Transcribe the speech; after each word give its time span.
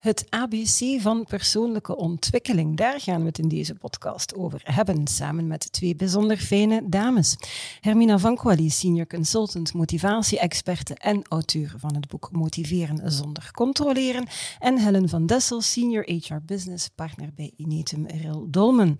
Het 0.00 0.26
ABC 0.28 1.00
van 1.00 1.24
persoonlijke 1.24 1.96
ontwikkeling, 1.96 2.76
daar 2.76 3.00
gaan 3.00 3.20
we 3.20 3.26
het 3.26 3.38
in 3.38 3.48
deze 3.48 3.74
podcast 3.74 4.34
over 4.34 4.60
hebben, 4.64 5.06
samen 5.06 5.46
met 5.46 5.72
twee 5.72 5.96
bijzonder 5.96 6.36
fijne 6.36 6.82
dames. 6.84 7.36
Hermina 7.80 8.18
Van 8.18 8.36
Quali, 8.36 8.70
senior 8.70 9.06
consultant, 9.06 9.74
motivatie-experte 9.74 10.94
en 10.94 11.22
auteur 11.28 11.74
van 11.76 11.94
het 11.94 12.08
boek 12.08 12.28
Motiveren 12.32 13.12
zonder 13.12 13.50
controleren. 13.52 14.26
En 14.58 14.78
Helen 14.78 15.08
van 15.08 15.26
Dessel, 15.26 15.60
senior 15.60 16.04
HR 16.04 16.40
business 16.42 16.88
partner 16.94 17.30
bij 17.34 17.52
Inetum 17.56 18.06
Ril 18.06 18.46
Dolmen. 18.50 18.96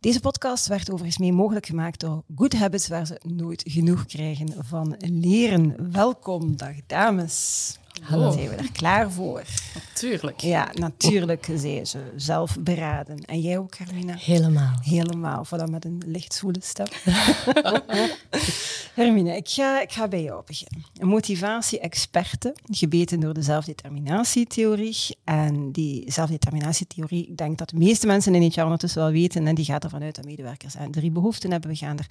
Deze 0.00 0.20
podcast 0.20 0.66
werd 0.66 0.90
overigens 0.90 1.18
mee 1.18 1.32
mogelijk 1.32 1.66
gemaakt 1.66 2.00
door 2.00 2.22
Good 2.34 2.52
Habits, 2.52 2.88
waar 2.88 3.06
ze 3.06 3.20
nooit 3.26 3.62
genoeg 3.66 4.06
krijgen 4.06 4.54
van 4.58 4.94
leren. 4.98 5.92
Welkom, 5.92 6.56
dag 6.56 6.74
dames. 6.86 7.78
Hallo. 8.02 8.30
Zijn 8.32 8.48
we 8.48 8.54
er 8.54 8.72
klaar 8.72 9.10
voor? 9.10 9.42
Natuurlijk. 9.74 10.40
Ja, 10.40 10.70
natuurlijk, 10.74 11.48
zei 11.54 11.84
ze. 11.84 11.98
Zelf 12.16 12.56
beraden. 12.60 13.24
En 13.24 13.40
jij 13.40 13.58
ook, 13.58 13.76
Hermina? 13.76 14.14
Helemaal. 14.16 14.78
Helemaal. 14.82 15.46
Voilà, 15.46 15.70
met 15.70 15.84
een 15.84 16.02
licht 16.06 16.34
zwoele 16.34 16.58
stem. 16.62 16.86
Hermine, 18.94 19.36
ik 19.36 19.48
ga, 19.48 19.80
ik 19.82 19.92
ga 19.92 20.08
bij 20.08 20.22
jou 20.22 20.42
beginnen. 20.46 20.84
Een 20.96 21.08
motivatie-experte, 21.08 22.54
gebeten 22.70 23.20
door 23.20 23.34
de 23.34 23.42
zelfdeterminatietheorie. 23.42 24.96
En 25.24 25.72
die 25.72 26.12
zelfdeterminatietheorie, 26.12 27.26
ik 27.26 27.36
denk 27.36 27.58
dat 27.58 27.68
de 27.68 27.76
meeste 27.76 28.06
mensen 28.06 28.34
in 28.34 28.42
het 28.42 28.54
jaar 28.54 28.64
ondertussen 28.64 29.02
wel 29.02 29.10
weten, 29.10 29.46
en 29.46 29.54
die 29.54 29.64
gaat 29.64 29.84
ervan 29.84 30.02
uit 30.02 30.14
dat 30.14 30.24
medewerkers 30.24 30.76
aan 30.76 30.90
drie 30.90 31.10
behoeften 31.10 31.50
hebben. 31.50 31.70
We 31.70 31.76
gaan 31.76 31.98
er 31.98 32.06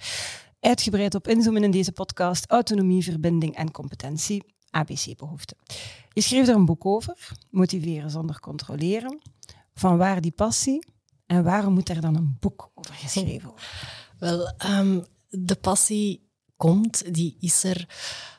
uitgebreid 0.60 1.14
op 1.14 1.28
inzoomen 1.28 1.64
in 1.64 1.70
deze 1.70 1.92
podcast. 1.92 2.46
Autonomie, 2.46 3.04
verbinding 3.04 3.56
en 3.56 3.70
competentie. 3.70 4.42
ABC-behoeften. 4.70 5.56
Je 6.12 6.20
schreef 6.20 6.48
er 6.48 6.54
een 6.54 6.64
boek 6.64 6.86
over, 6.86 7.30
Motiveren 7.50 8.10
zonder 8.10 8.40
controleren. 8.40 9.20
Van 9.74 9.96
waar 9.96 10.20
die 10.20 10.30
passie 10.30 10.86
en 11.26 11.44
waarom 11.44 11.72
moet 11.72 11.88
er 11.88 12.00
dan 12.00 12.16
een 12.16 12.36
boek 12.40 12.70
over 12.74 12.94
geschreven 12.94 13.48
worden? 13.48 13.64
Wel, 14.18 14.52
um, 14.66 15.04
de 15.28 15.54
passie 15.54 16.28
komt, 16.56 17.14
die 17.14 17.36
is 17.40 17.64
er 17.64 17.86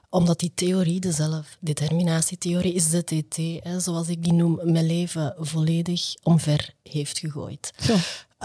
omdat 0.09 0.39
die 0.39 0.51
theorie, 0.53 0.99
de 0.99 1.11
zelfdeterminatietheorie, 1.11 2.73
is 2.73 2.89
de 2.89 3.03
TT, 3.03 3.63
hè, 3.63 3.79
zoals 3.79 4.07
ik 4.07 4.23
die 4.23 4.33
noem, 4.33 4.59
mijn 4.63 4.85
leven 4.85 5.35
volledig 5.37 6.15
omver 6.23 6.73
heeft 6.83 7.19
gegooid. 7.19 7.73
Zo. 7.79 7.95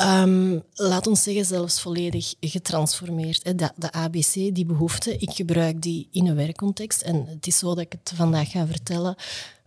Um, 0.00 0.62
laat 0.74 1.06
ons 1.06 1.22
zeggen, 1.22 1.44
zelfs 1.44 1.80
volledig 1.80 2.34
getransformeerd. 2.40 3.44
Hè. 3.44 3.54
De, 3.54 3.70
de, 3.76 3.92
ABC, 3.92 4.32
die 4.32 4.66
behoefte, 4.66 5.16
ik 5.16 5.30
gebruik 5.30 5.82
die 5.82 6.08
in 6.10 6.26
een 6.26 6.36
werkcontext. 6.36 7.02
En 7.02 7.26
het 7.26 7.46
is 7.46 7.58
zo 7.58 7.68
dat 7.68 7.78
ik 7.78 7.92
het 7.92 8.12
vandaag 8.14 8.50
ga 8.50 8.66
vertellen. 8.66 9.16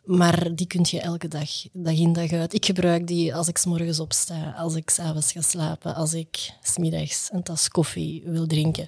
Maar 0.04 0.56
die 0.56 0.68
kun 0.68 0.86
je 0.90 1.02
elke 1.02 1.28
dag, 1.28 1.50
dag 1.74 1.94
in 1.94 2.14
dag 2.14 2.32
uit. 2.32 2.54
Ik 2.54 2.66
gebruik 2.66 3.08
die 3.08 3.36
als 3.36 3.48
ik 3.48 3.58
s 3.58 3.66
morgens 3.66 4.00
opsta, 4.00 4.52
als 4.52 4.76
ik 4.76 4.90
s'avonds 4.90 5.32
ga 5.32 5.42
slapen, 5.42 5.96
als 5.96 6.14
ik 6.14 6.54
smiddags 6.62 7.30
een 7.32 7.44
tas 7.44 7.70
koffie 7.70 8.24
wil 8.26 8.48
drinken. 8.48 8.88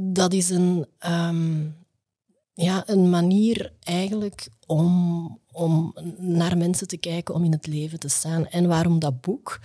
Dat 0.00 0.32
is 0.32 0.50
een, 0.50 0.86
um, 1.06 1.76
ja, 2.54 2.82
een 2.86 3.10
manier 3.10 3.72
eigenlijk 3.82 4.48
om, 4.66 5.38
om 5.52 5.94
naar 6.18 6.56
mensen 6.56 6.88
te 6.88 6.96
kijken, 6.96 7.34
om 7.34 7.44
in 7.44 7.52
het 7.52 7.66
leven 7.66 7.98
te 7.98 8.08
staan. 8.08 8.46
En 8.46 8.68
waarom 8.68 8.98
dat 8.98 9.20
boek? 9.20 9.60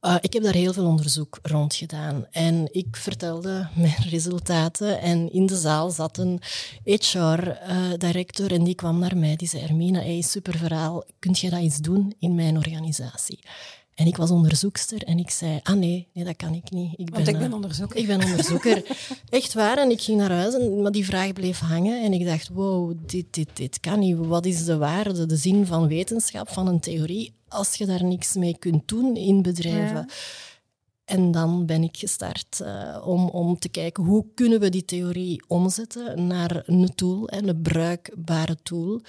Uh, 0.00 0.16
ik 0.20 0.32
heb 0.32 0.42
daar 0.42 0.54
heel 0.54 0.72
veel 0.72 0.86
onderzoek 0.86 1.38
rond 1.42 1.74
gedaan. 1.74 2.26
En 2.30 2.68
ik 2.72 2.96
vertelde 2.96 3.68
mijn 3.74 4.02
resultaten 4.10 5.00
en 5.00 5.32
in 5.32 5.46
de 5.46 5.56
zaal 5.56 5.90
zat 5.90 6.18
een 6.18 6.40
HR-director 6.84 8.50
uh, 8.50 8.56
en 8.56 8.64
die 8.64 8.74
kwam 8.74 8.98
naar 8.98 9.16
mij, 9.16 9.36
die 9.36 9.48
zei, 9.48 9.62
Ermina, 9.62 10.00
hey, 10.00 10.20
super 10.20 10.58
verhaal, 10.58 11.04
kunt 11.18 11.38
je 11.38 11.50
dat 11.50 11.60
iets 11.60 11.78
doen 11.78 12.14
in 12.18 12.34
mijn 12.34 12.56
organisatie? 12.56 13.38
En 14.00 14.06
ik 14.06 14.16
was 14.16 14.30
onderzoekster 14.30 15.02
en 15.02 15.18
ik 15.18 15.30
zei, 15.30 15.60
ah 15.62 15.76
nee, 15.76 16.08
nee 16.12 16.24
dat 16.24 16.36
kan 16.36 16.54
ik 16.54 16.70
niet. 16.70 16.92
Ik 16.96 17.04
ben, 17.04 17.14
Want 17.14 17.28
ik 17.28 17.38
ben 17.38 17.46
eh, 17.46 17.54
onderzoeker. 17.54 17.96
Ik 17.96 18.06
ben 18.06 18.24
onderzoeker. 18.24 18.82
Echt 19.28 19.54
waar. 19.54 19.78
En 19.78 19.90
ik 19.90 20.00
ging 20.00 20.18
naar 20.18 20.32
huis, 20.32 20.54
en, 20.54 20.82
maar 20.82 20.92
die 20.92 21.04
vraag 21.04 21.32
bleef 21.32 21.58
hangen. 21.58 22.02
En 22.02 22.12
ik 22.12 22.26
dacht, 22.26 22.48
wow, 22.48 22.94
dit, 23.06 23.26
dit, 23.30 23.48
dit 23.56 23.80
kan 23.80 23.98
niet. 23.98 24.16
Wat 24.16 24.46
is 24.46 24.64
de 24.64 24.76
waarde, 24.76 25.26
de 25.26 25.36
zin 25.36 25.66
van 25.66 25.88
wetenschap, 25.88 26.48
van 26.48 26.66
een 26.66 26.80
theorie, 26.80 27.34
als 27.48 27.74
je 27.74 27.86
daar 27.86 28.04
niks 28.04 28.34
mee 28.34 28.58
kunt 28.58 28.88
doen 28.88 29.16
in 29.16 29.42
bedrijven? 29.42 30.08
En 31.04 31.30
dan 31.30 31.66
ben 31.66 31.82
ik 31.82 31.96
gestart 31.96 32.60
uh, 32.62 33.02
om, 33.04 33.28
om 33.28 33.58
te 33.58 33.68
kijken 33.68 34.04
hoe 34.04 34.26
kunnen 34.34 34.60
we 34.60 34.68
die 34.68 34.84
theorie 34.84 35.44
omzetten 35.46 36.26
naar 36.26 36.62
een 36.66 36.94
tool, 36.94 37.32
een 37.32 37.62
bruikbare 37.62 38.56
tool 38.62 39.00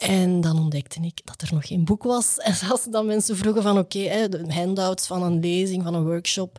en 0.00 0.40
dan 0.40 0.58
ontdekte 0.58 1.00
ik 1.00 1.20
dat 1.24 1.42
er 1.42 1.54
nog 1.54 1.66
geen 1.66 1.84
boek 1.84 2.02
was. 2.02 2.36
En 2.50 2.54
als 2.70 2.84
dan 2.84 3.06
mensen 3.06 3.36
vroegen 3.36 3.62
van 3.62 3.78
oké, 3.78 3.98
okay, 3.98 4.28
de 4.28 4.52
handouts 4.52 5.06
van 5.06 5.22
een 5.22 5.40
lezing, 5.40 5.82
van 5.82 5.94
een 5.94 6.04
workshop. 6.04 6.58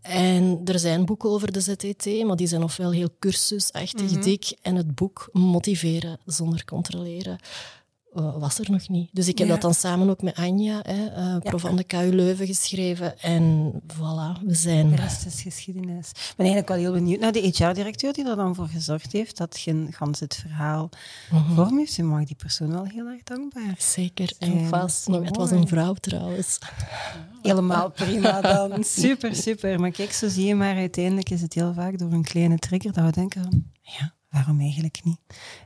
En 0.00 0.60
er 0.64 0.78
zijn 0.78 1.04
boeken 1.04 1.30
over 1.30 1.52
de 1.52 1.60
ZTT, 1.60 2.24
maar 2.24 2.36
die 2.36 2.46
zijn 2.46 2.62
ofwel 2.62 2.90
heel 2.90 3.14
cursusachtig 3.18 4.10
mm 4.10 4.22
dik. 4.22 4.56
En 4.62 4.76
het 4.76 4.94
boek 4.94 5.28
Motiveren 5.32 6.18
zonder 6.24 6.64
controleren 6.64 7.38
was 8.14 8.58
er 8.58 8.70
nog 8.70 8.88
niet. 8.88 9.08
Dus 9.12 9.28
ik 9.28 9.38
heb 9.38 9.48
dat 9.48 9.60
dan 9.60 9.74
samen 9.74 10.10
ook 10.10 10.22
met 10.22 10.34
Anja, 10.34 10.80
hè, 10.82 11.34
uh, 11.34 11.38
prof 11.38 11.60
van 11.60 11.76
de 11.76 11.84
KU 11.84 12.10
Leuven, 12.12 12.46
geschreven. 12.46 13.20
En 13.20 13.72
voilà, 13.86 14.42
we 14.46 14.54
zijn... 14.54 14.90
De 14.90 14.96
rest 14.96 15.26
is 15.26 15.42
geschiedenis. 15.42 16.08
Ik 16.10 16.34
ben 16.36 16.46
eigenlijk 16.46 16.68
wel 16.68 16.78
heel 16.78 16.92
benieuwd 16.92 17.20
naar 17.20 17.32
de 17.32 17.40
HR-directeur 17.40 18.12
die 18.12 18.28
er 18.28 18.36
dan 18.36 18.54
voor 18.54 18.68
gezorgd 18.68 19.12
heeft 19.12 19.36
dat 19.36 19.58
geen 19.58 19.88
gans 19.90 20.20
het 20.20 20.34
verhaal 20.34 20.88
mm 21.30 21.54
vorm 21.54 21.78
heeft. 21.78 21.94
Je 21.94 22.02
mag 22.02 22.24
die 22.24 22.36
persoon 22.36 22.70
wel 22.70 22.84
heel 22.84 23.06
erg 23.06 23.22
dankbaar 23.22 23.74
Zeker, 23.78 24.32
en 24.38 24.66
vast. 24.66 25.08
Nog, 25.08 25.24
het 25.24 25.36
was 25.36 25.50
een 25.50 25.68
vrouw 25.68 25.94
trouwens. 25.94 26.58
Helemaal 27.42 27.90
prima 27.90 28.40
dan. 28.40 28.84
Super, 29.04 29.34
super. 29.34 29.80
Maar 29.80 29.90
kijk, 29.90 30.12
zo 30.12 30.28
zie 30.28 30.46
je 30.46 30.54
maar, 30.54 30.76
uiteindelijk 30.76 31.30
is 31.30 31.42
het 31.42 31.54
heel 31.54 31.72
vaak 31.74 31.98
door 31.98 32.12
een 32.12 32.24
kleine 32.24 32.58
trigger 32.58 32.92
dat 32.92 33.04
we 33.04 33.10
denken, 33.10 33.72
ja, 33.80 34.14
waarom 34.34 34.60
eigenlijk 34.60 35.00
niet? 35.04 35.18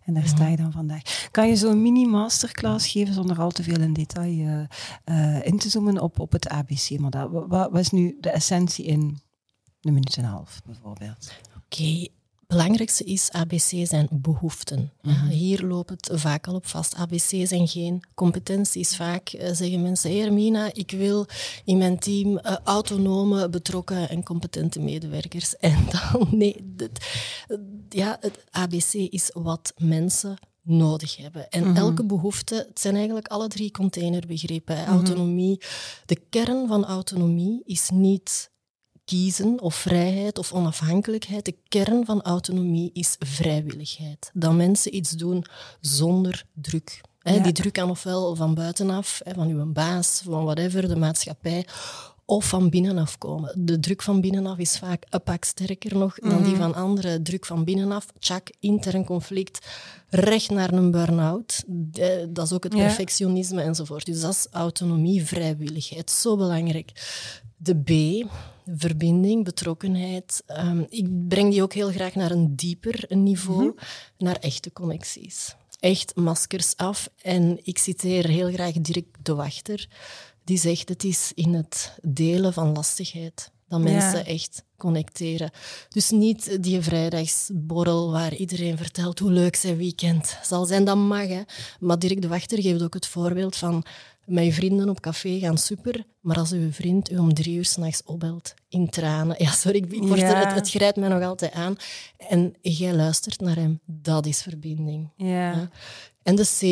En 0.05 0.15
daar 0.15 0.27
sta 0.27 0.47
je 0.47 0.56
dan 0.56 0.73
vandaag. 0.73 1.29
Kan 1.31 1.49
je 1.49 1.56
zo'n 1.56 1.83
mini-masterclass 1.83 2.87
geven 2.87 3.15
zonder 3.15 3.41
al 3.41 3.51
te 3.51 3.62
veel 3.62 3.81
in 3.81 3.93
detail 3.93 4.39
uh, 4.39 4.61
uh, 5.05 5.47
in 5.47 5.59
te 5.59 5.69
zoomen 5.69 6.01
op, 6.01 6.19
op 6.19 6.33
het 6.33 6.49
ABC-model? 6.49 7.31
Wat, 7.31 7.71
wat, 7.71 7.79
is 7.79 7.91
nu 7.91 8.17
de 8.21 8.31
essentie 8.31 8.84
in 8.84 9.21
een 9.81 9.93
minuut 9.93 10.17
en 10.17 10.25
een 10.25 10.31
half, 10.31 10.61
bijvoorbeeld? 10.65 11.33
Oké, 11.56 12.09
belangrijkste 12.48 13.04
is 13.04 13.31
ABC 13.31 13.86
zijn 13.86 14.09
behoeften. 14.10 14.92
Mhm. 15.03 15.26
Hier 15.26 15.62
loopt 15.62 15.91
het 15.91 16.10
vaak 16.12 16.47
al 16.47 16.54
op 16.54 16.66
vast. 16.66 16.94
ABC 16.94 17.47
zijn 17.47 17.69
geen 17.69 18.03
competenties. 18.14 18.97
Vaak 18.97 19.32
uh, 19.32 19.48
zeggen 19.53 19.82
mensen, 19.82 20.10
hey 20.10 20.20
Hermina, 20.20 20.70
ik 20.72 20.91
wil 20.91 21.26
in 21.64 21.78
mijn 21.78 21.98
team 21.98 22.32
uh, 22.32 22.56
autonome, 22.64 23.48
betrokken 23.48 24.08
en 24.08 24.22
competente 24.22 24.81
medewerkers. 24.81 25.56
En 25.69 25.87
dan, 25.91 26.28
nee, 26.31 26.75
ja, 27.88 28.16
het 28.20 28.44
ABC 28.50 28.92
is 28.92 29.31
wat 29.34 29.72
mensen 29.76 30.38
nodig 30.62 31.16
hebben. 31.16 31.48
En 31.50 31.69
mhm. 31.69 31.76
elke 31.76 32.04
behoefte, 32.04 32.54
het 32.69 32.81
zijn 32.81 32.94
eigenlijk 32.94 33.28
alle 33.28 33.48
drie 33.48 33.70
containerbegrippen. 33.70 34.76
Mhm. 34.76 34.91
Autonomie, 34.91 35.60
de 36.06 36.20
kern 36.31 36.69
van 36.69 36.84
autonomie 36.84 37.62
is 37.64 37.90
niet 37.90 38.50
kiezen 39.08 39.60
of 39.60 39.75
vrijheid 39.75 40.38
of 40.38 40.52
onafhankelijkheid. 40.52 41.44
De 41.44 41.56
kern 41.69 42.05
van 42.05 42.22
autonomie 42.22 42.90
is 42.93 43.16
vrijwilligheid. 43.19 44.31
Dat 44.34 44.52
mensen 44.55 44.94
iets 44.94 45.10
doen 45.10 45.44
zonder 45.81 46.44
druk. 46.52 47.00
Die 47.22 47.52
druk 47.52 47.72
kan 47.72 47.90
ofwel 47.90 48.34
van 48.34 48.55
buitenaf, 48.55 49.20
van 49.25 49.49
uw 49.49 49.72
baas, 49.72 50.20
van 50.25 50.44
whatever, 50.44 50.88
de 50.88 50.96
maatschappij, 50.96 51.66
of 52.25 52.49
van 52.49 52.70
binnenaf 52.70 53.19
komen. 53.19 53.52
De 53.56 53.81
druk 53.81 54.02
van 54.02 54.20
binnenaf 54.20 54.58
is 54.58 54.78
vaak 54.78 55.05
een 55.08 55.22
pak 55.22 55.44
sterker 55.44 55.96
nog 55.96 56.19
dan 56.19 56.43
die 56.43 56.52
mhm. 56.52 56.61
van 56.61 56.75
anderen. 56.75 57.22
Druk 57.22 57.46
van 57.46 57.64
binnenaf, 57.64 58.06
tjak, 58.19 58.50
intern 58.61 59.04
conflict, 59.04 59.66
recht 60.08 60.50
naar 60.50 60.72
een 60.72 60.90
burn-out. 60.90 61.64
Dat 62.28 62.46
is 62.46 62.52
ook 62.52 62.64
het 62.64 62.75
perfectionisme 62.75 63.62
enzovoort. 63.62 64.06
Dus 64.06 64.20
dat 64.20 64.32
is 64.32 64.46
autonomie, 64.50 65.25
vrijwilligheid. 65.25 66.11
Zo 66.11 66.37
belangrijk. 66.37 66.93
De 67.56 67.75
B, 67.75 67.90
verbinding, 68.76 69.44
betrokkenheid. 69.44 70.43
Um, 70.47 70.87
ik 70.88 71.29
breng 71.29 71.50
die 71.50 71.62
ook 71.62 71.73
heel 71.73 71.91
graag 71.91 72.15
naar 72.15 72.31
een 72.31 72.56
dieper 72.56 73.05
niveau, 73.09 73.65
mhm. 73.65 73.85
naar 74.19 74.37
echte 74.37 74.73
connecties. 74.73 75.56
Echt 75.81 76.17
maskers 76.17 76.76
af. 76.76 77.11
En 77.23 77.59
ik 77.62 77.79
citeer 77.79 78.29
heel 78.29 78.53
graag 78.53 78.73
Dirk 78.73 79.06
de 79.23 79.35
Wachter, 79.35 79.88
die 80.44 80.59
zegt 80.59 80.88
het 80.88 81.05
is 81.05 81.32
in 81.35 81.55
het 81.55 81.99
delen 82.03 82.53
van 82.53 82.73
lastigheid 82.73 83.50
dat 83.69 83.81
mensen 83.81 84.26
echt 84.26 84.65
connecteren. 84.76 85.50
Dus 85.88 86.11
niet 86.11 86.62
die 86.62 86.81
vrijdagsborrel 86.81 88.11
waar 88.11 88.35
iedereen 88.35 88.76
vertelt 88.76 89.19
hoe 89.19 89.32
leuk 89.32 89.56
zijn 89.56 89.76
weekend 89.76 90.38
zal 90.43 90.65
zijn. 90.65 90.85
Dat 90.85 90.97
mag, 90.97 91.29
hè. 91.29 91.43
Maar 91.81 91.99
Dirk 91.99 92.23
de 92.23 92.29
Wachter 92.29 92.62
geeft 92.62 92.82
ook 92.82 92.94
het 92.94 93.06
voorbeeld 93.06 93.56
van 93.56 93.85
met 94.29 94.44
je 94.44 94.53
vrienden 94.53 94.88
op 94.88 95.00
café 95.00 95.38
gaan 95.38 95.59
super, 95.59 96.05
maar 96.20 96.38
als 96.38 96.53
uw 96.53 96.73
vriend 96.73 97.11
u 97.11 97.19
om 97.19 97.35
drie 97.35 97.56
uur 97.56 97.65
s'nachts 97.65 98.03
opbelt 98.05 98.55
in 98.69 98.91
tranen, 98.91 99.37
ja, 99.38 99.50
sorry, 99.50 99.79
ik 99.79 100.03
word 100.03 100.23
er, 100.23 100.38
het, 100.38 100.53
het 100.53 100.71
grijpt 100.71 100.97
mij 100.97 101.09
nog 101.09 101.23
altijd 101.23 101.53
aan, 101.53 101.76
en 102.17 102.55
jij 102.61 102.94
luistert 102.94 103.41
naar 103.41 103.56
hem, 103.56 103.81
dat 103.85 104.26
is 104.26 104.43
verbinding. 104.43 105.11
Ja. 105.17 105.71
En 106.23 106.37
de 106.37 106.47
C, 106.59 106.62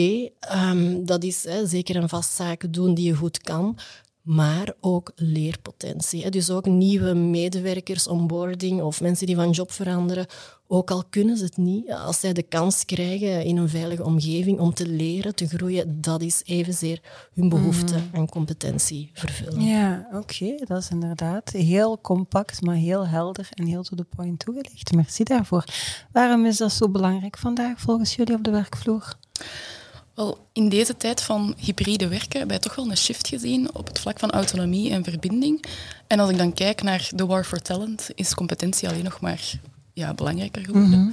um, 0.55 1.05
dat 1.05 1.23
is 1.23 1.45
hè, 1.45 1.67
zeker 1.67 1.97
een 1.97 2.09
vast 2.09 2.33
zaken 2.33 2.73
doen 2.73 2.95
die 2.95 3.07
je 3.07 3.15
goed 3.15 3.39
kan, 3.39 3.79
maar 4.27 4.73
ook 4.81 5.13
leerpotentie. 5.15 6.31
Dus 6.31 6.51
ook 6.51 6.67
nieuwe 6.67 7.15
medewerkers, 7.15 8.09
onboarding 8.09 8.83
of 8.83 9.01
mensen 9.01 9.27
die 9.27 9.37
van 9.37 9.51
job 9.51 9.73
veranderen. 9.73 10.27
Ook 10.67 10.91
al 10.91 11.05
kunnen 11.11 11.37
ze 11.37 11.45
het 11.45 11.57
niet, 11.57 11.91
als 11.91 12.21
zij 12.21 12.33
de 12.33 12.43
kans 12.43 12.85
krijgen 12.85 13.45
in 13.45 13.57
een 13.57 13.69
veilige 13.69 14.05
omgeving 14.05 14.59
om 14.59 14.75
te 14.75 14.89
leren, 14.89 15.35
te 15.35 15.49
groeien, 15.49 16.01
dat 16.01 16.23
is 16.23 16.43
evenzeer 16.45 17.01
hun 17.35 17.49
behoefte 17.49 17.95
mm. 17.95 18.09
en 18.13 18.29
competentie 18.29 19.11
vervullen. 19.13 19.63
Ja, 19.63 20.09
oké, 20.13 20.55
dat 20.65 20.83
is 20.83 20.91
inderdaad 20.91 21.51
heel 21.51 21.99
compact, 22.01 22.61
maar 22.61 22.75
heel 22.75 23.07
helder 23.07 23.49
en 23.51 23.67
heel 23.67 23.83
to 23.83 23.97
the 23.97 24.07
point 24.17 24.39
toegelicht. 24.39 24.93
Merci 24.93 25.25
daarvoor. 25.25 25.65
Waarom 26.13 26.47
is 26.47 26.57
dat 26.57 26.73
zo 26.73 26.89
belangrijk 26.89 27.39
vandaag 27.39 27.81
volgens 27.81 28.15
jullie 28.15 28.35
op 28.35 28.45
de 28.45 28.51
werkvloer? 28.51 29.17
Wel, 30.17 30.47
in 30.53 30.69
deze 30.69 30.97
tijd 30.97 31.23
van 31.23 31.55
hybride 31.59 32.09
werken 32.09 32.39
hebben 32.39 32.49
wij 32.49 32.59
toch 32.59 32.75
wel 32.75 32.91
een 32.91 32.97
shift 32.97 33.29
gezien 33.29 33.75
op 33.75 33.87
het 33.87 33.99
vlak 33.99 34.19
van 34.19 34.31
autonomie 34.31 34.91
en 34.91 35.05
verbinding. 35.05 35.65
En 36.07 36.21
als 36.21 36.31
ik 36.31 36.37
dan 36.37 36.53
kijk 36.53 36.83
naar 36.83 37.09
de 37.15 37.27
war 37.27 37.45
for 37.45 37.63
talent, 37.63 38.09
is 38.15 38.35
competentie 38.35 38.89
alleen 38.89 39.05
nog 39.05 39.21
maar 39.21 39.61
ja, 39.93 40.15
belangrijker 40.15 40.65
geworden. 40.65 41.01
Mhm. 41.01 41.11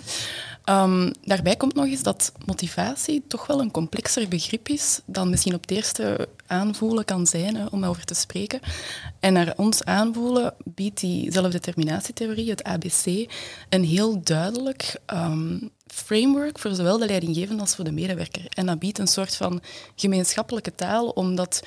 Ehm, 0.64 1.12
daarbij 1.22 1.56
komt 1.56 1.76
nog 1.76 1.86
eens 1.86 2.04
dat 2.04 2.32
motivatie 2.46 3.24
toch 3.28 3.48
wel 3.48 3.60
een 3.60 3.72
complexer 3.72 4.28
begrip 4.28 4.70
is 4.70 5.02
dan 5.06 5.30
misschien 5.30 5.54
op 5.54 5.62
het 5.62 5.72
eerste 5.72 6.28
aanvoelen 6.48 7.06
kan 7.06 7.28
zijn, 7.28 7.56
hè, 7.56 7.66
om 7.66 7.84
over 7.84 8.06
te 8.06 8.14
spreken. 8.14 8.60
En 9.20 9.34
naar 9.34 9.54
ons 9.58 9.84
aanvoelen 9.84 10.54
biedt 10.64 11.00
die 11.00 11.32
zelfdeterminatietheorie, 11.32 12.50
het 12.50 12.64
ABC, 12.64 13.32
een 13.70 13.84
heel 13.84 14.22
duidelijk 14.24 15.00
ehm, 15.06 15.58
framework 15.94 16.60
voor 16.60 16.74
zowel 16.74 16.98
de 16.98 17.06
leidinggevende 17.06 17.62
als 17.62 17.76
voor 17.76 17.86
de 17.86 17.92
medewerker. 17.92 18.46
En 18.50 18.66
dat 18.66 18.80
biedt 18.80 19.00
een 19.00 19.08
soort 19.08 19.36
van 19.36 19.62
gemeenschappelijke 19.96 20.76
taal 20.76 21.10
om 21.10 21.36
dat 21.36 21.64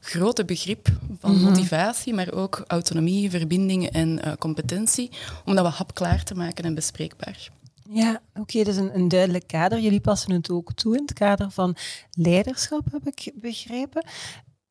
grote 0.00 0.44
begrip 0.44 0.88
van 1.18 1.32
mhm. 1.32 1.42
motivatie, 1.42 2.14
maar 2.14 2.32
ook 2.32 2.64
autonomie, 2.66 3.30
verbinding 3.30 3.90
en 3.90 4.20
uh, 4.24 4.32
competentie, 4.38 5.10
om 5.44 5.54
dat 5.54 5.64
wat 5.64 5.74
hapklaar 5.74 6.22
te 6.22 6.34
maken 6.34 6.64
en 6.64 6.74
bespreekbaar. 6.74 7.50
Ja, 7.92 8.20
oké, 8.30 8.40
okay, 8.40 8.64
dus 8.64 8.76
een, 8.76 8.94
een 8.94 9.08
duidelijk 9.08 9.46
kader. 9.46 9.78
Jullie 9.78 10.00
passen 10.00 10.32
het 10.32 10.50
ook 10.50 10.72
toe 10.72 10.96
in 10.96 11.02
het 11.02 11.12
kader 11.12 11.50
van 11.50 11.76
leiderschap, 12.10 12.82
heb 12.92 13.06
ik 13.06 13.32
begrepen. 13.34 14.04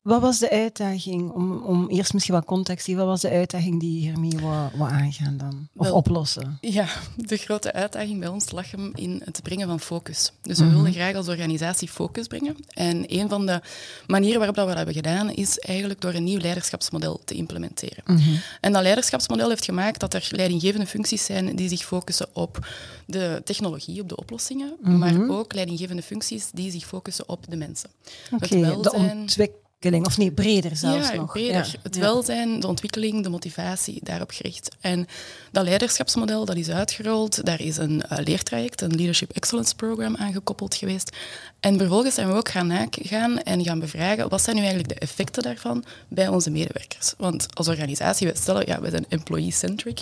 Wat 0.02 0.20
was 0.20 0.38
de 0.38 0.50
uitdaging, 0.50 1.30
om, 1.30 1.62
om 1.62 1.88
eerst 1.88 2.12
misschien 2.12 2.34
wat 2.34 2.44
context 2.44 2.84
te 2.84 2.94
wat 2.94 3.06
was 3.06 3.20
de 3.20 3.30
uitdaging 3.30 3.80
die 3.80 4.00
hiermee 4.00 4.38
wat, 4.40 4.70
wat 4.74 4.88
aangaan 4.88 5.36
dan? 5.36 5.68
Of 5.76 5.90
oplossen? 5.90 6.58
Ja, 6.60 6.86
de 7.16 7.36
grote 7.36 7.72
uitdaging 7.72 8.20
bij 8.20 8.28
ons 8.28 8.50
lag 8.50 8.70
hem 8.70 8.90
in 8.94 9.22
het 9.24 9.40
brengen 9.42 9.66
van 9.66 9.80
focus. 9.80 10.32
Dus 10.42 10.58
we 10.58 10.64
mm 10.64 10.68
wilden 10.70 10.92
graag 10.92 11.14
als 11.14 11.28
organisatie 11.28 11.88
focus 11.88 12.26
brengen. 12.26 12.56
En 12.68 13.04
een 13.06 13.28
van 13.28 13.46
de 13.46 13.60
manieren 14.06 14.38
waarop 14.38 14.56
dat 14.56 14.64
we 14.64 14.74
dat 14.74 14.84
hebben 14.84 15.02
gedaan, 15.02 15.30
is 15.30 15.58
eigenlijk 15.58 16.00
door 16.00 16.14
een 16.14 16.24
nieuw 16.24 16.38
leiderschapsmodel 16.38 17.20
te 17.24 17.34
implementeren. 17.34 18.02
Mhm. 18.06 18.34
En 18.60 18.72
dat 18.72 18.82
leiderschapsmodel 18.82 19.48
heeft 19.48 19.64
gemaakt 19.64 20.00
dat 20.00 20.14
er 20.14 20.28
leidinggevende 20.30 20.86
functies 20.86 21.24
zijn 21.24 21.56
die 21.56 21.68
zich 21.68 21.84
focussen 21.84 22.26
op 22.32 22.68
de 23.06 23.40
technologie, 23.44 24.00
op 24.00 24.08
de 24.08 24.16
oplossingen, 24.16 24.76
mhm. 24.80 24.98
maar 24.98 25.28
ook 25.28 25.54
leidinggevende 25.54 26.02
functies 26.02 26.50
die 26.50 26.70
zich 26.70 26.86
focussen 26.86 27.28
op 27.28 27.44
de 27.48 27.56
mensen. 27.56 27.90
Okay, 28.30 28.58
het 28.58 28.82
de 28.82 28.92
ontwikkeling 28.92 29.59
of 29.80 30.18
nee, 30.18 30.30
breder 30.30 30.76
zelfs 30.76 31.08
ja, 31.08 31.14
nog. 31.14 31.32
Breder. 31.32 31.74
Het 31.82 31.96
welzijn, 31.96 32.60
de 32.60 32.66
ontwikkeling, 32.66 33.22
de 33.22 33.28
motivatie, 33.28 34.00
daarop 34.02 34.30
gericht. 34.30 34.76
En 34.80 35.06
dat 35.52 35.64
leiderschapsmodel 35.64 36.44
dat 36.44 36.56
is 36.56 36.68
uitgerold, 36.68 37.44
daar 37.44 37.60
is 37.60 37.76
een 37.76 38.02
uh, 38.12 38.18
leertraject, 38.18 38.80
een 38.80 38.94
Leadership 38.94 39.30
Excellence 39.30 39.74
Program 39.74 40.16
aangekoppeld 40.16 40.74
geweest. 40.74 41.16
En 41.60 41.78
vervolgens 41.78 42.14
zijn 42.14 42.28
we 42.28 42.34
ook 42.34 42.48
gaan 42.48 42.66
nagaan 42.66 43.38
en 43.38 43.64
gaan 43.64 43.78
bevragen, 43.78 44.28
wat 44.28 44.42
zijn 44.42 44.56
nu 44.56 44.62
eigenlijk 44.62 44.94
de 44.94 45.00
effecten 45.00 45.42
daarvan 45.42 45.84
bij 46.08 46.28
onze 46.28 46.50
medewerkers? 46.50 47.14
Want 47.16 47.46
als 47.54 47.68
organisatie, 47.68 48.26
we 48.26 48.36
stellen, 48.36 48.66
ja, 48.66 48.80
we 48.80 48.90
zijn 48.90 49.06
employee-centric, 49.08 50.00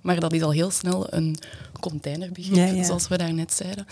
maar 0.00 0.20
dat 0.20 0.32
is 0.32 0.42
al 0.42 0.50
heel 0.50 0.70
snel 0.70 1.06
een 1.10 1.38
containerbegrip, 1.80 2.84
zoals 2.84 3.08
we 3.08 3.16
daarnet 3.16 3.52
zeiden. 3.52 3.86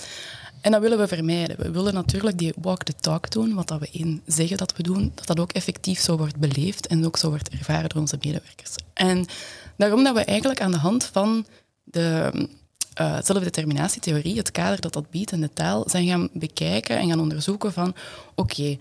En 0.65 0.71
dat 0.71 0.81
willen 0.81 0.99
we 0.99 1.09
vermijden. 1.09 1.57
We 1.57 1.71
willen 1.71 1.95
natuurlijk 1.95 2.39
die 2.39 2.53
walk 2.61 2.83
the 2.83 2.95
talk 3.01 3.31
doen, 3.31 3.55
wat 3.55 3.69
dat 3.69 3.81
we 3.81 3.89
in 3.91 4.23
zeggen 4.27 4.57
dat 4.57 4.77
we 4.77 4.83
doen, 4.83 5.13
dat 5.15 5.27
dat 5.27 5.41
ook 5.41 5.53
effectief 5.53 6.01
zo 6.01 6.17
wordt 6.17 6.37
beleefd 6.37 6.87
en 6.87 7.07
ook 7.07 7.17
zo 7.17 7.29
wordt 7.29 7.49
ervaren 7.49 7.89
door 7.89 8.01
onze 8.01 8.19
medewerkers. 8.21 8.75
En 8.93 9.27
daarom 9.77 10.05
dat 10.05 10.15
we 10.15 10.25
eigenlijk 10.25 10.61
aan 10.61 10.71
de 10.71 10.77
hand 10.77 11.05
van 11.05 11.47
de 11.85 12.31
uh, 13.01 13.19
zelfdeterminatietheorie, 13.23 14.37
het 14.37 14.51
kader 14.51 14.81
dat 14.81 14.93
dat 14.93 15.11
biedt 15.11 15.33
en 15.33 15.41
de 15.41 15.53
taal, 15.53 15.85
zijn 15.87 16.07
gaan 16.07 16.29
bekijken 16.33 16.99
en 16.99 17.09
gaan 17.09 17.21
onderzoeken 17.21 17.73
van 17.73 17.95
oké, 18.35 18.77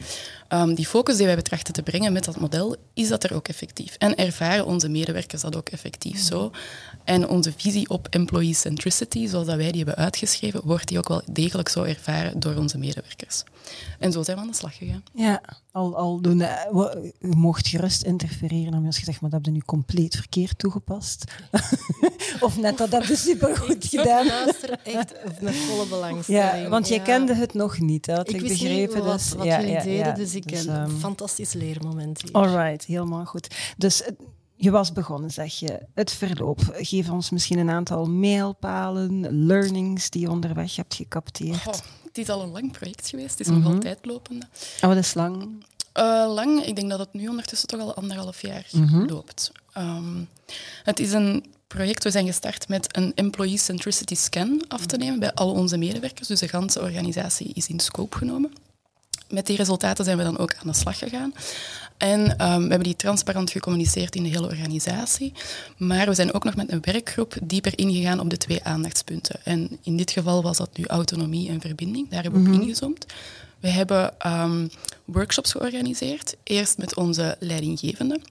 ehm, 0.47 0.73
die 0.73 0.87
focus 0.87 1.17
die 1.17 1.25
wij 1.25 1.35
betrachten 1.35 1.73
te 1.73 1.83
brengen 1.83 2.13
met 2.13 2.23
dat 2.23 2.39
model, 2.39 2.75
is 2.93 3.07
dat 3.07 3.23
er 3.23 3.33
ook 3.33 3.47
effectief? 3.47 3.95
En 3.97 4.15
ervaren 4.15 4.65
onze 4.65 4.89
medewerkers 4.89 5.41
dat 5.41 5.55
ook 5.55 5.69
effectief 5.69 6.19
zo? 6.19 6.51
En 7.03 7.27
onze 7.27 7.53
visie 7.57 7.89
op 7.89 8.07
employee 8.09 8.53
centricity, 8.53 9.27
zoals 9.27 9.47
dat 9.47 9.55
wij 9.55 9.71
die 9.71 9.83
hebben 9.83 10.03
uitgeschreven, 10.03 10.61
wordt 10.63 10.87
die 10.87 10.97
ook 10.97 11.07
wel 11.07 11.21
degelijk 11.31 11.69
zo 11.69 11.83
ervaren 11.83 12.39
door 12.39 12.55
onze 12.55 12.77
medewerkers. 12.77 13.43
En 13.99 14.11
zo 14.11 14.23
zijn 14.23 14.37
we 14.37 14.43
aan 14.43 14.49
de 14.49 14.55
slag 14.55 14.77
gegaan. 14.77 15.03
Ja, 15.13 15.41
al, 15.71 15.95
al 15.95 16.21
doen, 16.21 16.43
u 17.19 17.35
mocht 17.35 17.67
gerust 17.67 18.03
interfereren 18.03 18.85
als 18.85 18.97
je 18.97 19.03
zegt, 19.03 19.21
maar 19.21 19.29
dat 19.29 19.39
heb 19.39 19.53
je 19.53 19.59
nu 19.59 19.65
compleet 19.65 20.15
verkeerd 20.15 20.59
toegepast. 20.59 21.23
of 22.39 22.57
net 22.57 22.77
dat 22.77 22.91
heb 22.91 23.03
je 23.03 23.15
supergoed 23.15 23.85
gedaan. 23.85 24.25
Ik 24.25 24.69
echt 24.83 25.13
met 25.41 25.55
volle 25.55 25.85
belangstelling. 25.85 26.63
Ja, 26.63 26.69
want 26.69 26.87
jij 26.87 26.99
kende 26.99 27.33
het 27.33 27.53
nog 27.53 27.79
niet, 27.79 28.05
had 28.05 28.29
ik, 28.29 28.35
ik 28.35 28.47
begrepen. 28.47 29.03
Wat, 29.03 29.35
dus, 29.37 29.42
wat 29.43 29.53
ja, 29.53 29.61
jullie 29.61 29.83
deden, 29.83 30.15
dus 30.15 30.35
ik 30.35 30.47
dus, 30.47 30.65
een 30.65 30.81
um, 30.81 30.97
fantastisch 30.97 31.53
leermoment 31.53 32.21
hier. 32.21 32.31
Alright, 32.31 32.85
helemaal 32.85 33.25
goed. 33.25 33.55
Dus 33.77 34.03
je 34.55 34.71
was 34.71 34.91
begonnen, 34.91 35.31
zeg 35.31 35.59
je. 35.59 35.79
Het 35.93 36.11
verloop. 36.11 36.59
Geef 36.73 37.09
ons 37.09 37.29
misschien 37.29 37.59
een 37.59 37.69
aantal 37.69 38.05
mijlpalen, 38.05 39.45
learnings 39.45 40.09
die 40.09 40.21
je 40.21 40.29
onderweg 40.29 40.75
hebt 40.75 40.95
gecapteerd. 40.95 41.67
Oh, 41.67 41.73
het 42.03 42.17
is 42.17 42.29
al 42.29 42.41
een 42.41 42.51
lang 42.51 42.71
project 42.71 43.09
geweest. 43.09 43.29
Het 43.29 43.39
is 43.39 43.47
nog 43.47 43.63
mhm. 43.63 43.73
altijd 43.73 44.05
lopende. 44.05 44.45
Oh, 44.81 44.89
wat 44.89 44.97
is 44.97 45.13
lang? 45.13 45.65
Uh, 45.97 46.33
lang. 46.33 46.65
Ik 46.65 46.75
denk 46.75 46.89
dat 46.89 46.99
het 46.99 47.13
nu 47.13 47.27
ondertussen 47.27 47.67
toch 47.67 47.79
al 47.79 47.93
anderhalf 47.93 48.41
jaar 48.41 48.67
mhm. 48.71 49.05
loopt. 49.05 49.51
Um, 49.77 50.27
het 50.83 50.99
is 50.99 51.11
een 51.11 51.45
project. 51.67 52.03
We 52.03 52.11
zijn 52.11 52.25
gestart 52.25 52.67
met 52.67 52.97
een 52.97 53.11
employee 53.15 53.57
centricity 53.57 54.15
scan 54.15 54.63
af 54.67 54.85
te 54.85 54.97
nemen 54.97 55.19
bij 55.19 55.33
al 55.33 55.51
onze 55.51 55.77
medewerkers. 55.77 56.27
Dus 56.27 56.39
de 56.39 56.47
ganse 56.47 56.81
organisatie 56.81 57.51
is 57.53 57.67
in 57.67 57.79
scope 57.79 58.17
genomen. 58.17 58.53
Met 59.33 59.45
die 59.45 59.57
resultaten 59.57 60.05
zijn 60.05 60.17
we 60.17 60.23
dan 60.23 60.37
ook 60.37 60.53
aan 60.55 60.67
de 60.67 60.77
slag 60.77 60.97
gegaan. 60.97 61.33
En 61.97 62.19
um, 62.19 62.37
we 62.37 62.69
hebben 62.69 62.83
die 62.83 62.95
transparant 62.95 63.51
gecommuniceerd 63.51 64.15
in 64.15 64.23
de 64.23 64.29
hele 64.29 64.47
organisatie. 64.47 65.33
Maar 65.77 66.05
we 66.05 66.13
zijn 66.13 66.33
ook 66.33 66.43
nog 66.43 66.55
met 66.55 66.71
een 66.71 66.81
werkgroep 66.81 67.35
dieper 67.43 67.77
ingegaan 67.77 68.19
op 68.19 68.29
de 68.29 68.37
twee 68.37 68.63
aandachtspunten. 68.63 69.39
En 69.43 69.77
in 69.83 69.97
dit 69.97 70.11
geval 70.11 70.43
was 70.43 70.57
dat 70.57 70.77
nu 70.77 70.85
autonomie 70.85 71.49
en 71.49 71.61
verbinding. 71.61 72.09
Daar 72.09 72.23
hebben 72.23 72.43
we 72.43 72.49
op 72.49 72.53
mhm. 72.53 72.63
ingezoomd. 72.63 73.05
We 73.59 73.69
hebben 73.69 74.13
um, 74.27 74.69
workshops 75.05 75.51
georganiseerd. 75.51 76.35
Eerst 76.43 76.77
met 76.77 76.95
onze 76.95 77.35
leidinggevenden 77.39 78.21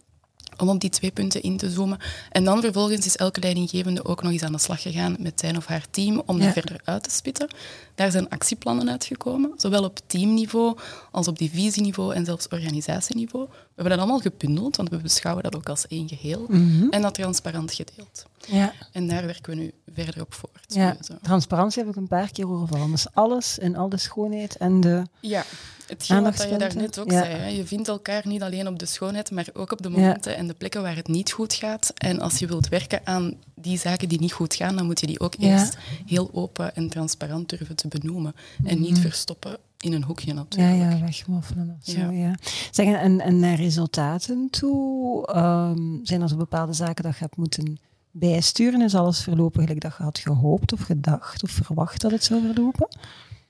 om 0.56 0.68
op 0.68 0.80
die 0.80 0.90
twee 0.90 1.10
punten 1.10 1.42
in 1.42 1.56
te 1.56 1.70
zoomen. 1.70 1.98
En 2.30 2.44
dan 2.44 2.60
vervolgens 2.60 3.06
is 3.06 3.16
elke 3.16 3.40
leidinggevende 3.40 4.04
ook 4.04 4.22
nog 4.22 4.32
eens 4.32 4.42
aan 4.42 4.52
de 4.52 4.58
slag 4.58 4.82
gegaan 4.82 5.16
met 5.18 5.40
zijn 5.40 5.56
of 5.56 5.66
haar 5.66 5.86
team 5.90 6.22
om 6.26 6.38
dat 6.38 6.52
verder 6.52 6.80
uit 6.84 7.02
te 7.02 7.10
spitten. 7.10 7.48
Daar 7.94 8.10
zijn 8.10 8.28
actieplannen 8.28 8.90
uitgekomen, 8.90 9.52
zowel 9.56 9.84
op 9.84 9.98
teamniveau 10.06 10.78
als 11.10 11.28
op 11.28 11.38
divisieniveau 11.38 12.14
en 12.14 12.24
zelfs 12.24 12.48
organisatieniveau. 12.48 13.48
We 13.82 13.88
hebben 13.88 14.06
dat 14.06 14.08
allemaal 14.08 14.32
gebundeld, 14.32 14.76
want 14.76 14.88
we 14.88 14.96
beschouwen 14.96 15.42
dat 15.42 15.56
ook 15.56 15.68
als 15.68 15.86
één 15.86 16.08
geheel 16.08 16.46
mhm. 16.48 16.88
en 16.90 17.02
dat 17.02 17.14
transparant 17.14 17.72
gedeeld. 17.72 18.26
Ja. 18.46 18.72
En 18.92 19.08
daar 19.08 19.26
werken 19.26 19.56
we 19.56 19.60
nu 19.60 19.72
verder 19.94 20.20
op 20.20 20.34
voort. 20.34 20.64
Ja. 20.66 20.96
Transparantie 21.22 21.82
heb 21.82 21.90
ik 21.90 21.96
een 21.96 22.08
paar 22.08 22.32
keer 22.32 22.46
horen 22.46 22.68
vallen. 22.68 22.90
Dus 22.90 23.06
alles 23.12 23.58
en 23.58 23.76
al 23.76 23.88
de 23.88 23.96
schoonheid 23.96 24.56
en 24.56 24.80
de 24.80 25.02
Ja, 25.20 25.44
hetgeen 25.86 26.22
wat 26.22 26.42
je 26.42 26.56
daarnet 26.56 26.98
ook 26.98 27.10
zei. 27.10 27.24
Hè. 27.24 27.46
Je 27.46 27.66
vindt 27.66 27.88
elkaar 27.88 28.22
niet 28.26 28.42
alleen 28.42 28.68
op 28.68 28.78
de 28.78 28.86
schoonheid, 28.86 29.30
maar 29.30 29.46
ook 29.52 29.72
op 29.72 29.82
de 29.82 29.88
momenten 29.88 30.36
en 30.36 30.46
de 30.46 30.54
plekken 30.54 30.82
waar 30.82 30.96
het 30.96 31.08
niet 31.08 31.32
goed 31.32 31.54
gaat. 31.54 31.92
En 31.94 32.20
als 32.20 32.38
je 32.38 32.46
wilt 32.46 32.68
werken 32.68 33.00
aan 33.04 33.34
die 33.54 33.78
zaken 33.78 34.08
die 34.08 34.20
niet 34.20 34.32
goed 34.32 34.54
gaan, 34.54 34.76
dan 34.76 34.86
moet 34.86 35.00
je 35.00 35.06
die 35.06 35.20
ook 35.20 35.34
eerst 35.38 35.76
heel 36.06 36.30
open 36.32 36.74
en 36.74 36.88
transparant 36.88 37.48
durven 37.48 37.76
te 37.76 37.88
benoemen. 37.88 38.34
En 38.64 38.80
niet 38.80 38.90
mhm. 38.90 39.00
verstoppen 39.00 39.58
in 39.82 39.92
een 39.92 40.04
hoekje 40.04 40.32
natuurlijk. 40.32 40.76
Ja, 40.78 40.90
ja 40.90 41.00
wegmoffelen 41.00 41.76
of 41.80 41.90
zo, 41.90 41.98
ja. 41.98 42.10
ja. 42.10 42.34
Zeg, 42.70 42.86
en, 42.86 43.20
en 43.20 43.38
naar 43.38 43.54
resultaten 43.54 44.48
toe, 44.50 45.28
um, 45.36 46.00
zijn 46.02 46.22
er 46.22 46.28
zo 46.28 46.36
bepaalde 46.36 46.72
zaken 46.72 47.04
dat 47.04 47.12
je 47.12 47.20
hebt 47.20 47.36
moeten 47.36 47.78
bijsturen? 48.10 48.82
Is 48.82 48.94
alles 48.94 49.22
verlopen 49.22 49.62
gelijk 49.62 49.80
dat 49.80 49.94
je 49.96 50.02
had 50.02 50.18
gehoopt 50.18 50.72
of 50.72 50.80
gedacht 50.80 51.42
of 51.42 51.50
verwacht 51.50 52.00
dat 52.00 52.10
het 52.10 52.24
zou 52.24 52.40
verlopen? 52.40 52.88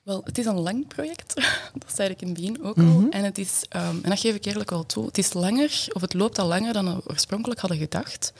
Wel, 0.03 0.21
het 0.25 0.39
is 0.39 0.47
een 0.47 0.61
lang 0.61 0.89
project. 0.89 1.35
dat 1.85 1.95
zei 1.95 2.09
ik 2.09 2.21
in 2.21 2.29
het 2.29 2.37
begin 2.37 2.63
ook 2.63 2.77
al. 2.77 2.83
Mhm. 2.83 3.11
En, 3.11 3.25
het 3.25 3.39
is, 3.39 3.65
um, 3.77 3.99
en 4.03 4.11
dat 4.11 4.21
geef 4.21 4.35
ik 4.35 4.45
eerlijk 4.45 4.71
wel 4.71 4.87
toe. 4.87 5.07
Het 5.07 5.19
is 5.19 5.33
langer, 5.33 5.87
of 5.93 6.01
het 6.01 6.15
loopt 6.15 6.39
al 6.39 6.47
langer 6.47 6.73
dan 6.73 6.97
we 6.97 7.11
oorspronkelijk 7.11 7.61
hadden 7.61 7.79
gedacht. 7.79 8.33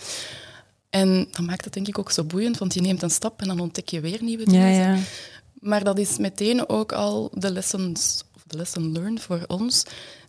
En 0.91 1.29
dat 1.31 1.47
maakt 1.47 1.65
het 1.65 1.75
denk 1.75 1.89
ik 1.89 1.99
ook 1.99 2.11
zo 2.11 2.25
boeiend, 2.25 2.59
want 2.59 2.75
je 2.75 2.81
neemt 2.81 3.03
een 3.03 3.11
stap 3.11 3.41
en 3.41 3.49
dan 3.49 3.61
ontdek 3.61 3.89
je 3.89 4.01
weer 4.01 4.23
nieuwe 4.23 4.45
dingen. 4.45 4.73
Ja, 4.73 4.95
ja. 4.95 5.01
Maar 5.63 5.85
dat 5.85 5.99
is 5.99 6.19
meteen 6.19 6.69
ook 6.69 6.93
al 6.93 7.31
de 7.35 7.53
lessons, 7.53 8.25
of 8.35 8.43
de 8.47 8.57
lesson 8.57 8.93
learned 8.93 9.21
voor 9.21 9.45
ons. 9.47 9.83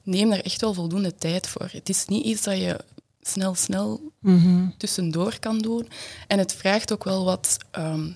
Neem 0.04 0.30
daar 0.30 0.40
echt 0.40 0.62
wel 0.62 0.74
voldoende 0.74 1.16
tijd 1.16 1.48
voor. 1.48 1.70
Het 1.72 1.90
is 1.90 2.06
niet 2.06 2.26
iets 2.26 2.42
dat 2.42 2.58
je 2.58 2.80
snel, 3.22 3.56
snel 3.56 4.12
mhm. 4.20 4.68
tussendoor 4.78 5.40
kan 5.40 5.60
doen. 5.60 5.88
En 6.28 6.40
het 6.40 6.54
vraagt 6.54 6.94
ook 6.94 7.04
wel 7.04 7.26
wat 7.26 7.58
ehm, 7.72 8.12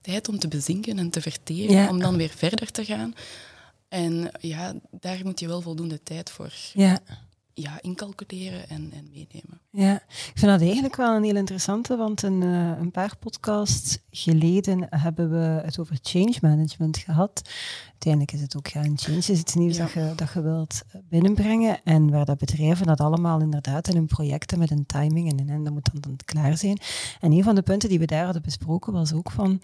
tijd 0.00 0.28
om 0.28 0.38
te 0.38 0.48
bezinken 0.48 0.98
en 0.98 1.10
te 1.10 1.20
verteren, 1.20 1.88
om 1.88 2.00
dan 2.00 2.16
weer 2.16 2.32
verder 2.36 2.70
te 2.70 2.84
gaan. 2.84 3.14
En 3.88 4.30
ja, 4.40 4.74
daar 4.90 5.20
moet 5.24 5.40
je 5.40 5.46
wel 5.46 5.60
voldoende 5.60 6.02
tijd 6.02 6.30
voor 6.30 6.52
ja. 6.72 7.00
Ja, 7.54 7.82
incalculeren 7.82 8.68
en, 8.68 8.92
en 8.92 9.10
meenemen. 9.12 9.60
Ja, 9.70 9.94
ik 9.94 10.32
vind 10.34 10.50
dat 10.50 10.60
eigenlijk 10.60 10.96
wel 10.96 11.16
een 11.16 11.24
heel 11.24 11.36
interessante, 11.36 11.96
want 11.96 12.22
een, 12.22 12.42
uh, 12.42 12.78
een 12.78 12.90
paar 12.90 13.16
podcasts 13.18 13.98
geleden 14.10 14.86
hebben 14.90 15.30
we 15.30 15.62
het 15.64 15.78
over 15.78 15.98
change 16.02 16.34
management 16.40 16.98
gehad. 16.98 17.50
Uiteindelijk 17.90 18.32
is 18.32 18.40
het 18.40 18.56
ook 18.56 18.66
ja, 18.66 18.84
een 18.84 18.98
change, 18.98 19.18
is 19.18 19.28
iets 19.28 19.54
nieuws 19.54 19.76
dat, 19.76 19.90
je, 19.90 20.12
dat 20.16 20.32
je 20.32 20.42
wilt 20.42 20.82
binnenbrengen 21.08 21.80
en 21.84 22.10
waar 22.10 22.24
dat 22.24 22.38
bedrijven 22.38 22.86
dat 22.86 23.00
allemaal 23.00 23.40
inderdaad 23.40 23.88
in 23.88 23.96
hun 23.96 24.06
projecten 24.06 24.58
met 24.58 24.70
een 24.70 24.86
timing 24.86 25.30
en, 25.30 25.48
en 25.48 25.64
dat 25.64 25.72
moet 25.72 25.92
dan, 25.92 26.00
dan 26.00 26.16
klaar 26.24 26.56
zijn. 26.56 26.78
En 27.20 27.32
een 27.32 27.42
van 27.42 27.54
de 27.54 27.62
punten 27.62 27.88
die 27.88 27.98
we 27.98 28.06
daar 28.06 28.24
hadden 28.24 28.42
besproken 28.42 28.92
was 28.92 29.12
ook 29.12 29.30
van 29.30 29.60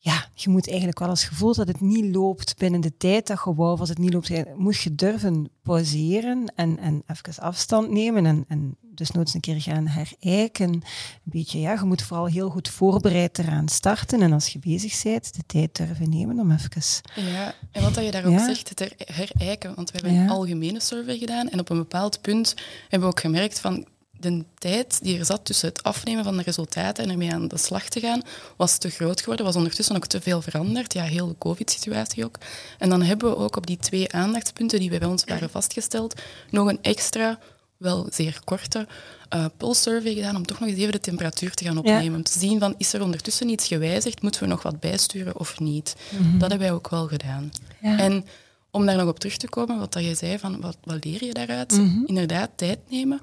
ja, 0.00 0.26
je 0.34 0.50
moet 0.50 0.68
eigenlijk 0.68 0.98
wel 0.98 1.08
eens 1.08 1.24
gevoel 1.24 1.54
dat 1.54 1.68
het 1.68 1.80
niet 1.80 2.14
loopt 2.14 2.56
binnen 2.56 2.80
de 2.80 2.96
tijd 2.96 3.26
dat 3.26 3.42
je 3.44 3.54
wou. 3.54 3.78
Als 3.78 3.88
het 3.88 3.98
niet 3.98 4.12
loopt, 4.12 4.56
moet 4.56 4.76
je 4.76 4.94
durven 4.94 5.50
pauzeren 5.62 6.52
en, 6.54 6.78
en 6.78 7.02
even 7.06 7.42
afstand 7.42 7.90
nemen 7.90 8.26
en, 8.26 8.44
en 8.48 8.76
dus 8.80 9.10
nooit 9.10 9.34
een 9.34 9.40
keer 9.40 9.60
gaan 9.60 9.86
herijken. 9.86 10.72
Een 10.72 10.82
beetje, 11.22 11.60
ja, 11.60 11.72
je 11.72 11.84
moet 11.84 12.02
vooral 12.02 12.26
heel 12.26 12.50
goed 12.50 12.68
voorbereid 12.68 13.38
eraan 13.38 13.68
starten 13.68 14.22
en 14.22 14.32
als 14.32 14.48
je 14.48 14.58
bezig 14.58 15.02
bent, 15.02 15.34
de 15.34 15.42
tijd 15.46 15.76
durven 15.76 16.10
nemen 16.10 16.38
om 16.38 16.50
even... 16.50 16.82
Ja, 17.14 17.54
en 17.72 17.82
wat 17.82 17.94
dat 17.94 18.04
je 18.04 18.10
daar 18.10 18.24
ook 18.24 18.38
zegt, 18.38 18.68
het 18.68 18.94
herijken, 19.04 19.74
want 19.74 19.90
we 19.90 19.98
hebben 19.98 20.20
een 20.20 20.30
algemene 20.30 20.80
survey 20.80 21.18
gedaan 21.18 21.48
en 21.48 21.60
op 21.60 21.70
een 21.70 21.76
bepaald 21.76 22.20
punt 22.20 22.54
hebben 22.88 23.08
we 23.08 23.14
ook 23.14 23.20
gemerkt 23.20 23.60
van 23.60 23.86
de 24.20 24.44
tijd 24.58 24.98
die 25.02 25.18
er 25.18 25.24
zat 25.24 25.44
tussen 25.44 25.68
het 25.68 25.82
afnemen 25.82 26.24
van 26.24 26.36
de 26.36 26.42
resultaten 26.42 27.04
en 27.04 27.10
ermee 27.10 27.32
aan 27.32 27.48
de 27.48 27.58
slag 27.58 27.88
te 27.88 28.00
gaan, 28.00 28.22
was 28.56 28.78
te 28.78 28.90
groot 28.90 29.20
geworden, 29.20 29.46
was 29.46 29.56
ondertussen 29.56 29.96
ook 29.96 30.06
te 30.06 30.20
veel 30.20 30.42
veranderd. 30.42 30.92
Ja, 30.92 31.02
heel 31.02 31.28
de 31.28 31.38
COVID-situatie 31.38 32.24
ook. 32.24 32.38
En 32.78 32.88
dan 32.88 33.02
hebben 33.02 33.30
we 33.30 33.36
ook 33.36 33.56
op 33.56 33.66
die 33.66 33.76
twee 33.76 34.12
aandachtspunten 34.12 34.80
die 34.80 34.98
bij 34.98 35.08
ons 35.08 35.24
waren 35.24 35.50
vastgesteld, 35.50 36.20
nog 36.50 36.68
een 36.68 36.78
extra, 36.82 37.38
wel 37.76 38.06
zeer 38.10 38.40
korte, 38.44 38.86
uh, 39.34 39.44
pulse-survey 39.56 40.14
gedaan 40.14 40.36
om 40.36 40.46
toch 40.46 40.60
nog 40.60 40.68
eens 40.68 40.78
even 40.78 40.92
de 40.92 41.00
temperatuur 41.00 41.54
te 41.54 41.64
gaan 41.64 41.78
opnemen. 41.78 42.14
Om 42.14 42.22
te 42.22 42.38
zien 42.38 42.58
van, 42.58 42.74
is 42.78 42.92
er 42.92 43.02
ondertussen 43.02 43.48
iets 43.48 43.66
gewijzigd, 43.66 44.22
moeten 44.22 44.42
we 44.42 44.48
nog 44.48 44.62
wat 44.62 44.80
bijsturen 44.80 45.38
of 45.38 45.60
niet? 45.60 45.96
Mhm. 46.10 46.38
Dat 46.38 46.50
hebben 46.50 46.68
wij 46.68 46.76
ook 46.76 46.88
wel 46.88 47.06
gedaan. 47.06 47.50
Ja. 47.80 47.98
En 47.98 48.24
om 48.70 48.86
daar 48.86 48.96
nog 48.96 49.08
op 49.08 49.18
terug 49.18 49.36
te 49.36 49.48
komen, 49.48 49.78
wat 49.78 49.92
dat 49.92 50.04
je 50.04 50.14
zei, 50.14 50.38
van 50.38 50.60
wat, 50.60 50.76
wat 50.84 51.04
leer 51.04 51.24
je 51.24 51.32
daaruit? 51.32 51.72
Mhm. 51.72 52.02
Inderdaad, 52.06 52.50
tijd 52.56 52.78
nemen. 52.88 53.20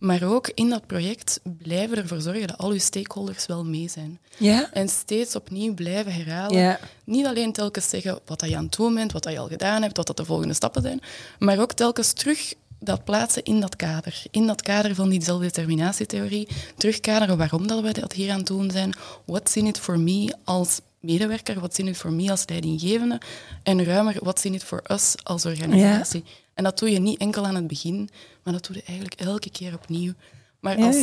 Maar 0.00 0.22
ook 0.22 0.50
in 0.54 0.68
dat 0.68 0.86
project 0.86 1.40
blijven 1.42 1.96
ervoor 1.96 2.20
zorgen 2.20 2.46
dat 2.46 2.58
al 2.58 2.70
uw 2.70 2.78
stakeholders 2.78 3.46
wel 3.46 3.64
mee 3.64 3.88
zijn. 3.88 4.18
Ja? 4.36 4.72
En 4.72 4.88
steeds 4.88 5.36
opnieuw 5.36 5.74
blijven 5.74 6.12
herhalen. 6.12 6.58
Ja. 6.58 6.80
Niet 7.04 7.26
alleen 7.26 7.52
telkens 7.52 7.88
zeggen 7.88 8.18
wat 8.24 8.44
je 8.46 8.56
aan 8.56 8.64
het 8.64 8.76
doen 8.76 8.94
bent, 8.94 9.12
wat 9.12 9.24
je 9.24 9.38
al 9.38 9.48
gedaan 9.48 9.82
hebt, 9.82 9.96
wat 9.96 10.06
dat 10.06 10.16
de 10.16 10.24
volgende 10.24 10.54
stappen 10.54 10.82
zijn, 10.82 11.00
maar 11.38 11.60
ook 11.60 11.72
telkens 11.72 12.12
terug 12.12 12.54
dat 12.78 13.04
plaatsen 13.04 13.42
in 13.42 13.60
dat 13.60 13.76
kader. 13.76 14.22
In 14.30 14.46
dat 14.46 14.62
kader 14.62 14.94
van 14.94 15.08
die 15.08 15.22
zelfdeterminatietheorie. 15.22 16.48
Terugkaderen 16.76 17.38
waarom 17.38 17.66
dat 17.66 17.82
we 17.82 17.92
dat 17.92 18.12
hier 18.12 18.30
aan 18.30 18.38
het 18.38 18.46
doen 18.46 18.70
zijn. 18.70 18.94
What's 19.24 19.56
in 19.56 19.66
it 19.66 19.78
for 19.78 19.98
me 19.98 20.34
als 20.44 20.80
medewerker? 21.00 21.54
What's 21.58 21.78
in 21.78 21.88
it 21.88 21.96
for 21.96 22.12
me 22.12 22.30
als 22.30 22.42
leidinggevende? 22.46 23.20
En 23.62 23.84
ruimer, 23.84 24.16
what's 24.20 24.44
in 24.44 24.54
it 24.54 24.64
for 24.64 24.82
us 24.88 25.14
als 25.22 25.46
organisatie? 25.46 26.24
En 26.60 26.66
dat 26.66 26.78
doe 26.78 26.90
je 26.90 26.98
niet 26.98 27.18
enkel 27.18 27.46
aan 27.46 27.54
het 27.54 27.66
begin, 27.66 28.08
maar 28.42 28.52
dat 28.52 28.66
doe 28.66 28.76
je 28.76 28.82
eigenlijk 28.82 29.20
elke 29.20 29.50
keer 29.50 29.74
opnieuw. 29.74 30.12
Maar 30.60 30.76
als, 30.76 30.96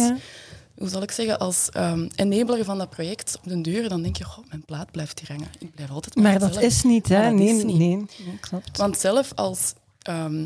hoe 0.78 0.90
zal 0.90 1.02
ik 1.02 1.12
zeggen, 1.12 1.40
als 1.40 1.70
um, 1.78 2.10
enabler 2.16 2.64
van 2.64 2.78
dat 2.78 2.90
project 2.90 3.38
op 3.38 3.50
de 3.50 3.62
deur, 3.62 3.90
dan 3.90 4.02
denk 4.02 4.18
je, 4.18 4.24
goh, 4.24 4.46
mijn 4.50 4.66
plaat 4.66 4.92
blijft 4.92 5.20
hier 5.20 5.30
hangen. 5.30 5.48
Ik 5.60 5.76
blijf 5.76 5.90
altijd 5.90 6.16
Maar 6.16 6.40
dat 6.40 6.62
is 6.62 6.84
niet, 6.84 7.08
hè? 7.08 7.32
Nee, 7.32 7.54
niet. 7.54 7.78
nee, 7.78 8.06
klopt. 8.40 8.78
Want 8.78 8.98
zelf 8.98 9.32
als 9.36 9.74
ehm, 10.02 10.46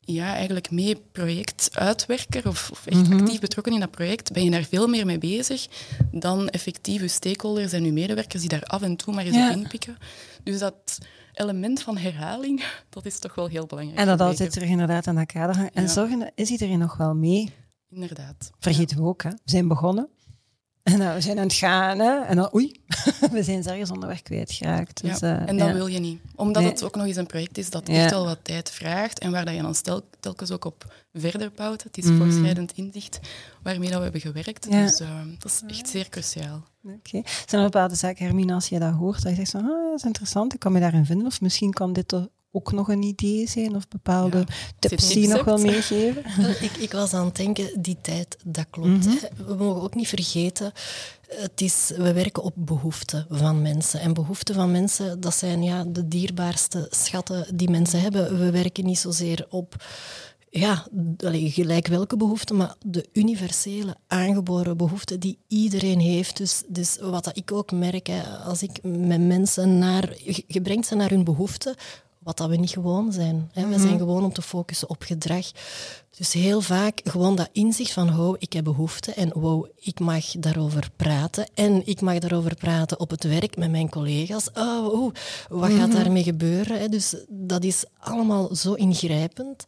ja, 0.00 0.34
eigenlijk 0.34 0.70
mee 0.70 0.96
projectuitwerker 1.12 2.48
of, 2.48 2.70
of 2.70 2.86
echt 2.86 3.08
mhm. 3.08 3.20
actief 3.20 3.40
betrokken 3.40 3.72
in 3.72 3.80
dat 3.80 3.90
project, 3.90 4.32
ben 4.32 4.44
je 4.44 4.50
daar 4.50 4.64
veel 4.64 4.86
meer 4.86 5.06
mee 5.06 5.18
bezig 5.18 5.66
dan 6.10 6.48
effectief 6.48 7.00
je 7.00 7.08
stakeholders 7.08 7.72
en 7.72 7.84
je 7.84 7.92
medewerkers 7.92 8.40
die 8.40 8.50
daar 8.50 8.64
af 8.64 8.82
en 8.82 8.96
toe 8.96 9.14
maar 9.14 9.24
eens 9.24 9.50
op 9.50 9.56
inpikken. 9.56 9.96
Dus 10.42 10.58
dat 10.58 10.98
element 11.38 11.82
van 11.82 11.96
herhaling, 11.96 12.64
dat 12.90 13.06
is 13.06 13.18
toch 13.18 13.34
wel 13.34 13.46
heel 13.46 13.66
belangrijk. 13.66 13.98
En 13.98 14.06
dat 14.06 14.20
altijd 14.20 14.52
terug 14.52 14.68
inderdaad 14.68 15.06
aan 15.06 15.14
dat 15.14 15.26
kader 15.26 15.56
hangt. 15.56 15.74
En 15.74 15.88
zorgen, 15.88 16.32
is 16.34 16.50
iedereen 16.50 16.78
nog 16.78 16.96
wel 16.96 17.14
mee? 17.14 17.52
Inderdaad. 17.90 18.50
Vergeten 18.58 18.96
we 18.96 19.02
ook, 19.02 19.22
hè? 19.22 19.30
we 19.30 19.36
zijn 19.44 19.68
begonnen. 19.68 20.08
En 20.82 20.98
nou, 20.98 21.14
we 21.14 21.20
zijn 21.20 21.38
aan 21.38 21.44
het 21.44 21.52
gaan, 21.52 21.98
hè? 21.98 22.20
en 22.20 22.36
dan 22.36 22.54
oei, 22.54 22.80
we 23.32 23.42
zijn 23.42 23.66
ergens 23.66 23.90
onderweg 23.90 24.22
kwijtgeraakt. 24.22 25.02
Dus, 25.02 25.18
ja, 25.18 25.40
eh, 25.40 25.48
en 25.48 25.56
dat 25.56 25.72
wil 25.72 25.86
je 25.86 25.98
niet. 25.98 26.20
Omdat 26.36 26.62
het 26.62 26.82
ook 26.82 26.96
nog 26.96 27.06
eens 27.06 27.16
een 27.16 27.26
project 27.26 27.58
is 27.58 27.70
dat 27.70 27.88
echt 27.88 28.10
wel 28.10 28.24
wat 28.24 28.38
tijd 28.42 28.70
vraagt 28.70 29.18
en 29.18 29.30
waar 29.30 29.44
dat 29.44 29.54
je 29.54 29.62
dan 29.62 29.74
stel, 29.74 30.02
telkens 30.20 30.50
ook 30.50 30.64
op 30.64 30.94
verder 31.12 31.52
bouwt. 31.56 31.82
Het 31.82 31.98
is 31.98 32.04
mm. 32.04 32.18
voorschrijdend 32.18 32.72
inzicht 32.72 33.20
waarmee 33.62 33.88
dat 33.88 33.96
we 33.96 34.02
hebben 34.02 34.20
gewerkt. 34.20 34.70
Dus 34.70 35.00
uh, 35.00 35.08
dat 35.38 35.50
is 35.50 35.76
echt 35.76 35.88
zeer 35.88 36.08
cruciaal. 36.08 36.64
Oké. 36.88 37.22
Zijn 37.46 37.62
er 37.62 37.70
bepaalde 37.70 37.94
zaken, 37.94 38.24
Hermine, 38.24 38.54
als 38.54 38.68
je 38.68 38.78
dat 38.78 38.92
hoort, 38.92 39.22
dat 39.22 39.30
je 39.30 39.36
zegt, 39.36 39.50
van, 39.50 39.60
ah, 39.60 39.90
dat 39.90 39.98
is 39.98 40.04
interessant, 40.04 40.54
ik 40.54 40.60
kan 40.60 40.72
me 40.72 40.80
daarin 40.80 41.06
vinden, 41.06 41.26
of 41.26 41.40
misschien 41.40 41.72
kan 41.72 41.92
dit 41.92 42.14
ook 42.50 42.72
nog 42.72 42.88
een 42.88 43.02
idee 43.02 43.48
zijn 43.48 43.76
of 43.76 43.88
bepaalde 43.88 44.46
tips 44.78 45.08
die 45.08 45.20
je 45.20 45.28
nog 45.28 45.44
wel 45.52 45.58
meegeven? 45.58 46.24
ik, 46.62 46.76
ik, 46.78 46.92
was 46.92 47.14
aan 47.14 47.24
het 47.24 47.36
denken, 47.36 47.82
die 47.82 47.96
tijd, 48.00 48.36
dat 48.44 48.66
klopt. 48.70 49.06
Mhm. 49.06 49.46
We 49.46 49.54
mogen 49.54 49.82
ook 49.82 49.94
niet 49.94 50.08
vergeten, 50.08 50.72
het 51.28 51.60
is, 51.60 51.92
we 51.96 52.12
werken 52.12 52.42
op 52.42 52.52
behoeften 52.56 53.26
van 53.30 53.62
mensen. 53.62 54.00
En 54.00 54.14
behoeften 54.14 54.54
van 54.54 54.70
mensen, 54.70 55.20
dat 55.20 55.34
zijn 55.34 55.62
ja, 55.62 55.84
de 55.84 56.08
dierbaarste 56.08 56.86
schatten 56.90 57.56
die 57.56 57.70
mensen 57.70 58.00
hebben. 58.00 58.38
We 58.38 58.50
werken 58.50 58.84
niet 58.84 58.98
zozeer 58.98 59.46
op 59.48 59.84
ja, 60.50 60.86
gelijk 61.32 61.86
welke 61.86 62.16
behoeften, 62.16 62.56
maar 62.56 62.74
de 62.86 63.08
universele 63.12 63.96
aangeboren 64.06 64.76
behoeften 64.76 65.20
die 65.20 65.38
iedereen 65.46 66.00
heeft. 66.00 66.36
Dus, 66.36 66.62
dus 66.68 66.98
wat 67.00 67.24
dat 67.24 67.36
ik 67.36 67.52
ook 67.52 67.72
merk, 67.72 68.06
hè, 68.06 68.22
als 68.22 68.62
ik 68.62 68.82
met 68.82 69.20
mensen 69.20 69.78
naar... 69.78 70.16
Je 70.46 70.60
brengt 70.62 70.86
ze 70.86 70.94
naar 70.94 71.10
hun 71.10 71.24
behoeften, 71.24 71.74
wat 72.18 72.36
dat 72.36 72.48
we 72.48 72.56
niet 72.56 72.70
gewoon 72.70 73.12
zijn. 73.12 73.50
Hè. 73.52 73.68
We 73.68 73.78
zijn 73.78 73.88
mhm. 73.88 73.98
gewoon 73.98 74.24
om 74.24 74.32
te 74.32 74.42
focussen 74.42 74.88
op 74.88 75.02
gedrag. 75.02 75.50
Dus 76.16 76.32
heel 76.32 76.60
vaak 76.60 77.00
gewoon 77.04 77.36
dat 77.36 77.48
inzicht 77.52 77.92
van, 77.92 78.16
wow, 78.16 78.36
ik 78.38 78.52
heb 78.52 78.64
behoefte 78.64 79.12
en 79.12 79.30
wow, 79.34 79.66
ik 79.76 80.00
mag 80.00 80.24
daarover 80.30 80.90
praten. 80.96 81.46
En 81.54 81.86
ik 81.86 82.00
mag 82.00 82.18
daarover 82.18 82.54
praten 82.54 83.00
op 83.00 83.10
het 83.10 83.24
werk 83.24 83.56
met 83.56 83.70
mijn 83.70 83.88
collega's. 83.88 84.50
Oh, 84.54 84.92
oh 84.92 85.12
wat 85.48 85.70
gaat 85.70 85.88
mhm. 85.88 86.02
daarmee 86.02 86.22
gebeuren? 86.22 86.78
Hè? 86.78 86.88
Dus 86.88 87.14
dat 87.28 87.64
is 87.64 87.84
allemaal 87.98 88.54
zo 88.54 88.72
ingrijpend. 88.72 89.64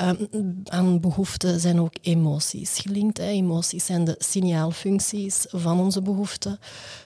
Um, 0.00 0.62
aan 0.64 1.00
behoeften 1.00 1.60
zijn 1.60 1.80
ook 1.80 1.94
emoties 2.02 2.78
gelinkt. 2.78 3.18
Hè. 3.18 3.26
Emoties 3.26 3.84
zijn 3.84 4.04
de 4.04 4.14
signaalfuncties 4.18 5.46
van 5.48 5.80
onze 5.80 6.02
behoeften. 6.02 6.58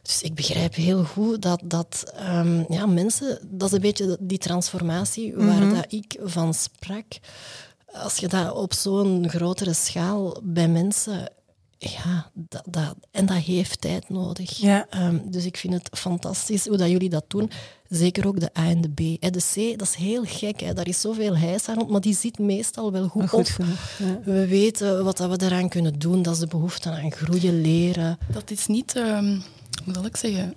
Dus 0.02 0.22
ik 0.22 0.34
begrijp 0.34 0.74
heel 0.74 1.04
goed 1.04 1.42
dat, 1.42 1.60
dat 1.64 2.12
um, 2.28 2.64
ja, 2.68 2.86
mensen, 2.86 3.38
dat 3.50 3.68
is 3.68 3.74
een 3.74 3.80
beetje 3.80 4.16
die 4.20 4.38
transformatie 4.38 5.34
waar 5.36 5.66
mhm. 5.66 5.74
dat 5.74 5.92
ik 5.92 6.18
van 6.22 6.54
sprak. 6.54 7.06
Als 7.92 8.16
je 8.16 8.28
dat 8.28 8.52
op 8.52 8.72
zo'n 8.74 9.28
grotere 9.28 9.74
schaal 9.74 10.40
bij 10.42 10.68
mensen 10.68 11.32
ja, 11.82 12.30
dat, 12.34 12.62
dat, 12.70 12.94
en 13.10 13.26
dat 13.26 13.36
heeft 13.36 13.80
tijd 13.80 14.08
nodig. 14.08 14.56
Ja. 14.56 14.86
Ehm, 14.90 15.18
dus 15.24 15.44
ik 15.44 15.56
vind 15.56 15.72
het 15.74 15.88
fantastisch 15.98 16.66
hoe 16.66 16.76
dat 16.76 16.88
jullie 16.90 17.08
dat 17.08 17.24
doen. 17.28 17.50
Zeker 17.88 18.26
ook 18.26 18.40
de 18.40 18.50
A 18.58 18.64
en 18.68 18.80
de 18.80 18.88
B. 18.90 18.96
De 19.32 19.42
C, 19.74 19.78
dat 19.78 19.88
is 19.88 19.94
heel 19.94 20.24
gek. 20.24 20.60
Hè. 20.60 20.72
Daar 20.74 20.88
is 20.88 21.00
zoveel 21.00 21.36
hijs 21.36 21.68
aan, 21.68 21.90
maar 21.90 22.00
die 22.00 22.14
zit 22.16 22.38
meestal 22.38 22.92
wel 22.92 23.08
goed, 23.08 23.28
goed 23.28 23.56
op. 23.58 23.66
We 24.24 24.46
weten 24.46 25.04
wat 25.04 25.18
we 25.18 25.40
eraan 25.42 25.68
kunnen 25.68 25.98
doen. 25.98 26.22
Dat 26.22 26.34
is 26.34 26.40
de 26.40 26.46
behoefte 26.46 26.90
aan 26.90 27.12
groeien, 27.12 27.60
leren. 27.60 28.18
Dat 28.32 28.50
is 28.50 28.66
niet, 28.66 28.96
um, 28.96 29.42
hoe 29.84 29.94
zal 29.94 30.04
ik 30.04 30.16
zeggen, 30.16 30.54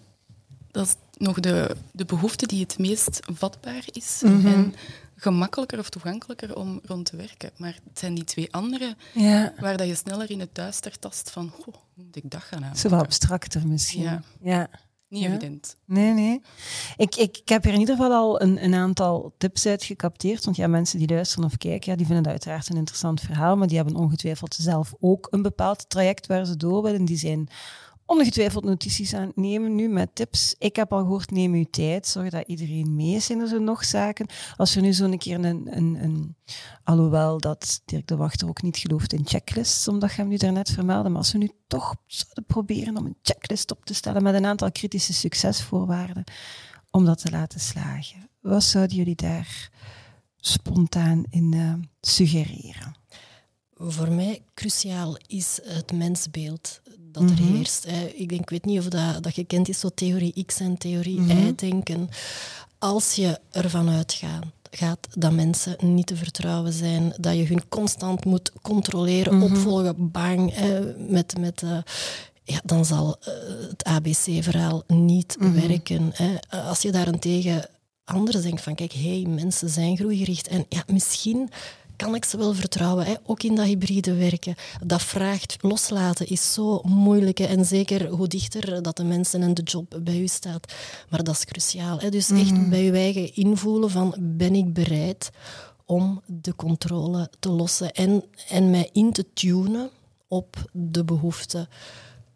dat 0.72 0.86
is 0.86 0.96
nog 1.18 1.40
de, 1.40 1.76
de 1.92 2.06
behoefte 2.06 2.46
die 2.48 2.62
het 2.62 2.78
meest 2.78 3.20
vatbaar 3.34 3.84
is 3.92 4.22
Mhm. 4.24 4.48
en 4.48 4.74
gemakkelijker 5.16 5.80
of 5.80 5.90
toegankelijker 5.90 6.56
om 6.56 6.80
rond 6.86 7.06
te 7.06 7.16
werken. 7.16 7.52
Maar 7.58 7.80
het 7.90 8.00
zijn 8.00 8.14
die 8.16 8.24
twee 8.24 8.54
andere 8.54 8.96
Ja. 9.14 9.54
waar 9.60 9.78
dat 9.78 9.88
je 9.88 9.96
sneller 9.96 10.32
in 10.32 10.40
het 10.40 10.56
duister 10.56 11.00
tast 11.00 11.30
van, 11.32 11.54
hoe 11.64 11.74
moet 11.94 12.16
ik 12.16 12.32
dat 12.32 12.42
gaan 12.42 12.60
Zo 12.60 12.66
aanpakken? 12.66 12.90
wat 12.90 13.02
abstracter 13.02 13.68
misschien. 13.68 14.02
Ja. 14.02 14.22
ja. 14.42 14.68
Niet 15.10 15.22
Ja. 15.22 15.28
evident. 15.30 15.76
Nee, 15.86 16.14
nee. 16.14 16.42
Ik, 16.98 17.16
ik, 17.16 17.38
ik 17.38 17.50
heb 17.50 17.64
hier 17.64 17.74
in 17.74 17.80
ieder 17.80 17.96
geval 17.96 18.12
al 18.12 18.42
een, 18.42 18.64
een 18.64 18.74
aantal 18.74 19.34
tips 19.38 19.66
uit 19.66 19.84
gecapteerd. 19.84 20.46
Want 20.46 20.58
ja, 20.58 20.68
mensen 20.68 21.00
die 21.00 21.08
luisteren 21.08 21.46
of 21.46 21.58
kijken, 21.58 21.92
ja, 21.92 21.98
die 21.98 22.06
vinden 22.06 22.24
het 22.24 22.32
uiteraard 22.34 22.70
een 22.70 22.78
interessant 22.78 23.22
verhaal. 23.22 23.56
Maar 23.58 23.68
die 23.68 23.78
hebben 23.78 23.96
ongetwijfeld 23.96 24.56
zelf 24.60 24.94
ook 25.00 25.28
een 25.32 25.42
bepaald 25.42 25.90
traject 25.90 26.28
waar 26.28 26.46
ze 26.46 26.58
door 26.58 26.84
willen. 26.84 27.06
Die 27.06 27.18
zijn 27.18 27.48
ongetwijfeld 28.14 28.64
notities 28.64 29.14
aan 29.14 29.32
nemen 29.36 29.76
nu 29.76 29.88
met 29.88 30.16
tips. 30.16 30.56
Ik 30.58 30.76
heb 30.76 30.94
al 30.94 31.00
gehoord, 31.00 31.32
neem 31.32 31.54
uw 31.54 31.66
tijd. 31.72 32.08
Zorg 32.08 32.30
dat 32.30 32.48
iedereen 32.48 32.96
mee 32.96 33.16
is. 33.16 33.26
Zijn 33.26 33.40
er 33.40 33.62
nog 33.62 33.86
zaken? 33.86 34.26
Als 34.56 34.76
er 34.76 34.82
nu 34.82 34.94
zo'n 34.94 35.18
keer 35.18 35.46
een, 35.46 35.78
een, 35.78 36.04
een... 36.04 36.36
Alhoewel 36.84 37.40
dat 37.40 37.82
Dirk 37.86 38.08
de 38.08 38.16
Wachter 38.16 38.48
ook 38.48 38.62
niet 38.62 38.78
gelooft 38.78 39.14
in 39.14 39.26
checklists, 39.26 39.88
omdat 39.88 40.10
je 40.10 40.16
hem 40.16 40.28
nu 40.28 40.38
daarnet 40.38 40.70
vermeldde. 40.70 41.10
Maar 41.10 41.18
als 41.18 41.32
we 41.32 41.38
nu 41.38 41.50
toch 41.68 41.96
zouden 42.06 42.46
proberen 42.46 42.98
om 42.98 43.06
een 43.06 43.18
checklist 43.22 43.72
op 43.72 43.86
te 43.86 43.94
stellen 43.94 44.24
met 44.24 44.34
een 44.34 44.46
aantal 44.46 44.72
kritische 44.72 45.14
succesvoorwaarden, 45.14 46.24
om 46.92 47.06
dat 47.06 47.22
te 47.22 47.32
laten 47.32 47.60
slagen. 47.60 48.30
Wat 48.42 48.64
zouden 48.64 48.96
jullie 48.96 49.16
daar 49.16 49.70
spontaan 50.38 51.24
in 51.30 51.54
eh, 51.54 51.74
suggereren? 52.02 52.96
Voor 53.86 54.12
mij 54.12 54.42
cruciaal 54.54 55.18
is 55.28 55.60
het 55.64 55.92
mensbeeld 55.92 56.82
dat 57.12 57.24
er 57.24 57.42
Mhm. 57.42 57.54
heerst. 57.56 57.86
Ik, 58.16 58.30
denk, 58.30 58.42
ik 58.42 58.50
weet 58.50 58.66
niet 58.66 58.80
of 58.80 58.86
dat, 58.88 59.24
dat 59.24 59.34
gekend 59.34 59.70
is, 59.70 59.80
zo 59.80 59.90
theorie 59.96 60.46
X 60.46 60.60
en 60.60 60.78
theorie 60.78 61.20
Mhm. 61.20 61.48
Y 61.48 61.56
denken. 61.56 62.10
Als 62.80 63.14
je 63.14 63.40
ervan 63.52 63.90
uitgaat 63.90 64.46
gaat 64.72 65.08
dat 65.14 65.32
mensen 65.32 65.76
niet 65.82 66.08
te 66.08 66.16
vertrouwen 66.16 66.74
zijn, 66.74 67.14
dat 67.20 67.36
je 67.36 67.46
hun 67.46 67.68
constant 67.70 68.26
moet 68.26 68.52
controleren, 68.62 69.36
Mhm. 69.38 69.44
opvolgen, 69.44 70.12
bang, 70.12 70.54
hè, 70.56 70.96
met... 70.98 71.38
met 71.40 71.64
eh, 71.64 71.78
ja, 72.44 72.62
dan 72.66 72.86
zal 72.86 73.16
eh, 73.20 73.34
het 73.70 73.84
ABC-verhaal 73.84 74.84
niet 74.88 75.36
werken. 75.40 76.12
Hè. 76.14 76.36
Als 76.64 76.82
je 76.82 76.92
daarentegen 76.92 77.70
anders 78.04 78.42
denkt 78.42 78.62
van, 78.62 78.76
kijk, 78.76 78.94
hey, 78.94 79.26
mensen 79.30 79.70
zijn 79.70 79.98
groeigericht 79.98 80.48
en 80.48 80.66
ja, 80.70 80.84
misschien 80.88 81.50
kan 81.96 82.16
ik 82.16 82.26
ze 82.26 82.38
wel 82.38 82.54
vertrouwen, 82.54 83.06
hè? 83.06 83.14
ook 83.26 83.44
in 83.44 83.56
dat 83.56 83.66
hybride 83.66 84.14
werken. 84.14 84.56
Dat 84.86 85.02
vraagt 85.02 85.56
loslaten 85.62 86.28
is 86.28 86.54
zo 86.54 86.82
moeilijk. 86.84 87.38
hè. 87.38 87.46
En 87.46 87.66
zeker 87.66 88.08
hoe 88.08 88.28
dichter 88.28 88.82
dat 88.82 88.98
de 88.98 89.04
mensen 89.04 89.42
en 89.42 89.54
de 89.54 89.62
job 89.62 90.00
bij 90.02 90.20
u 90.20 90.28
staat. 90.28 90.74
Maar 91.10 91.24
dat 91.24 91.36
is 91.36 91.46
cruciaal. 91.46 92.00
Hè? 92.00 92.10
Dus 92.10 92.30
echt 92.30 92.70
bij 92.70 92.84
je 92.84 92.92
eigen 92.92 93.36
invoelen 93.36 93.90
van 93.90 94.16
ben 94.20 94.56
ik 94.56 94.74
bereid 94.74 95.30
om 95.86 96.22
de 96.26 96.56
controle 96.56 97.30
te 97.40 97.50
lossen 97.50 97.92
en, 97.92 98.24
en 98.50 98.70
mij 98.70 98.90
in 98.92 99.12
te 99.12 99.26
tunen 99.34 99.90
op 100.28 100.70
de 100.72 101.04
behoeften 101.04 101.68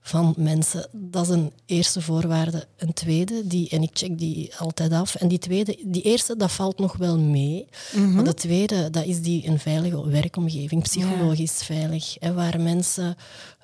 van 0.08 0.34
mensen. 0.38 0.88
Dat 0.92 1.24
is 1.24 1.30
een 1.30 1.52
eerste 1.66 2.02
voorwaarde. 2.02 2.68
Een 2.78 2.94
tweede, 2.94 3.48
die, 3.48 3.70
en 3.70 3.82
ik 3.82 3.90
check 3.94 4.18
die 4.18 4.56
altijd 4.58 4.92
af. 4.92 5.16
En 5.16 5.28
die 5.28 5.40
tweede, 5.40 5.78
die 5.86 6.02
eerste, 6.02 6.38
dat 6.38 6.52
valt 6.52 6.80
nog 6.80 6.98
wel 6.98 7.20
mee. 7.20 7.68
Maar 8.14 8.24
de 8.24 8.34
tweede, 8.34 8.90
dat 8.90 9.06
is 9.06 9.22
die 9.22 9.48
een 9.48 9.60
veilige 9.60 10.10
werkomgeving, 10.10 10.84
psychologisch 10.84 11.64
veilig. 11.64 12.16
Hè, 12.20 12.34
waar 12.34 12.62
mensen 12.62 13.18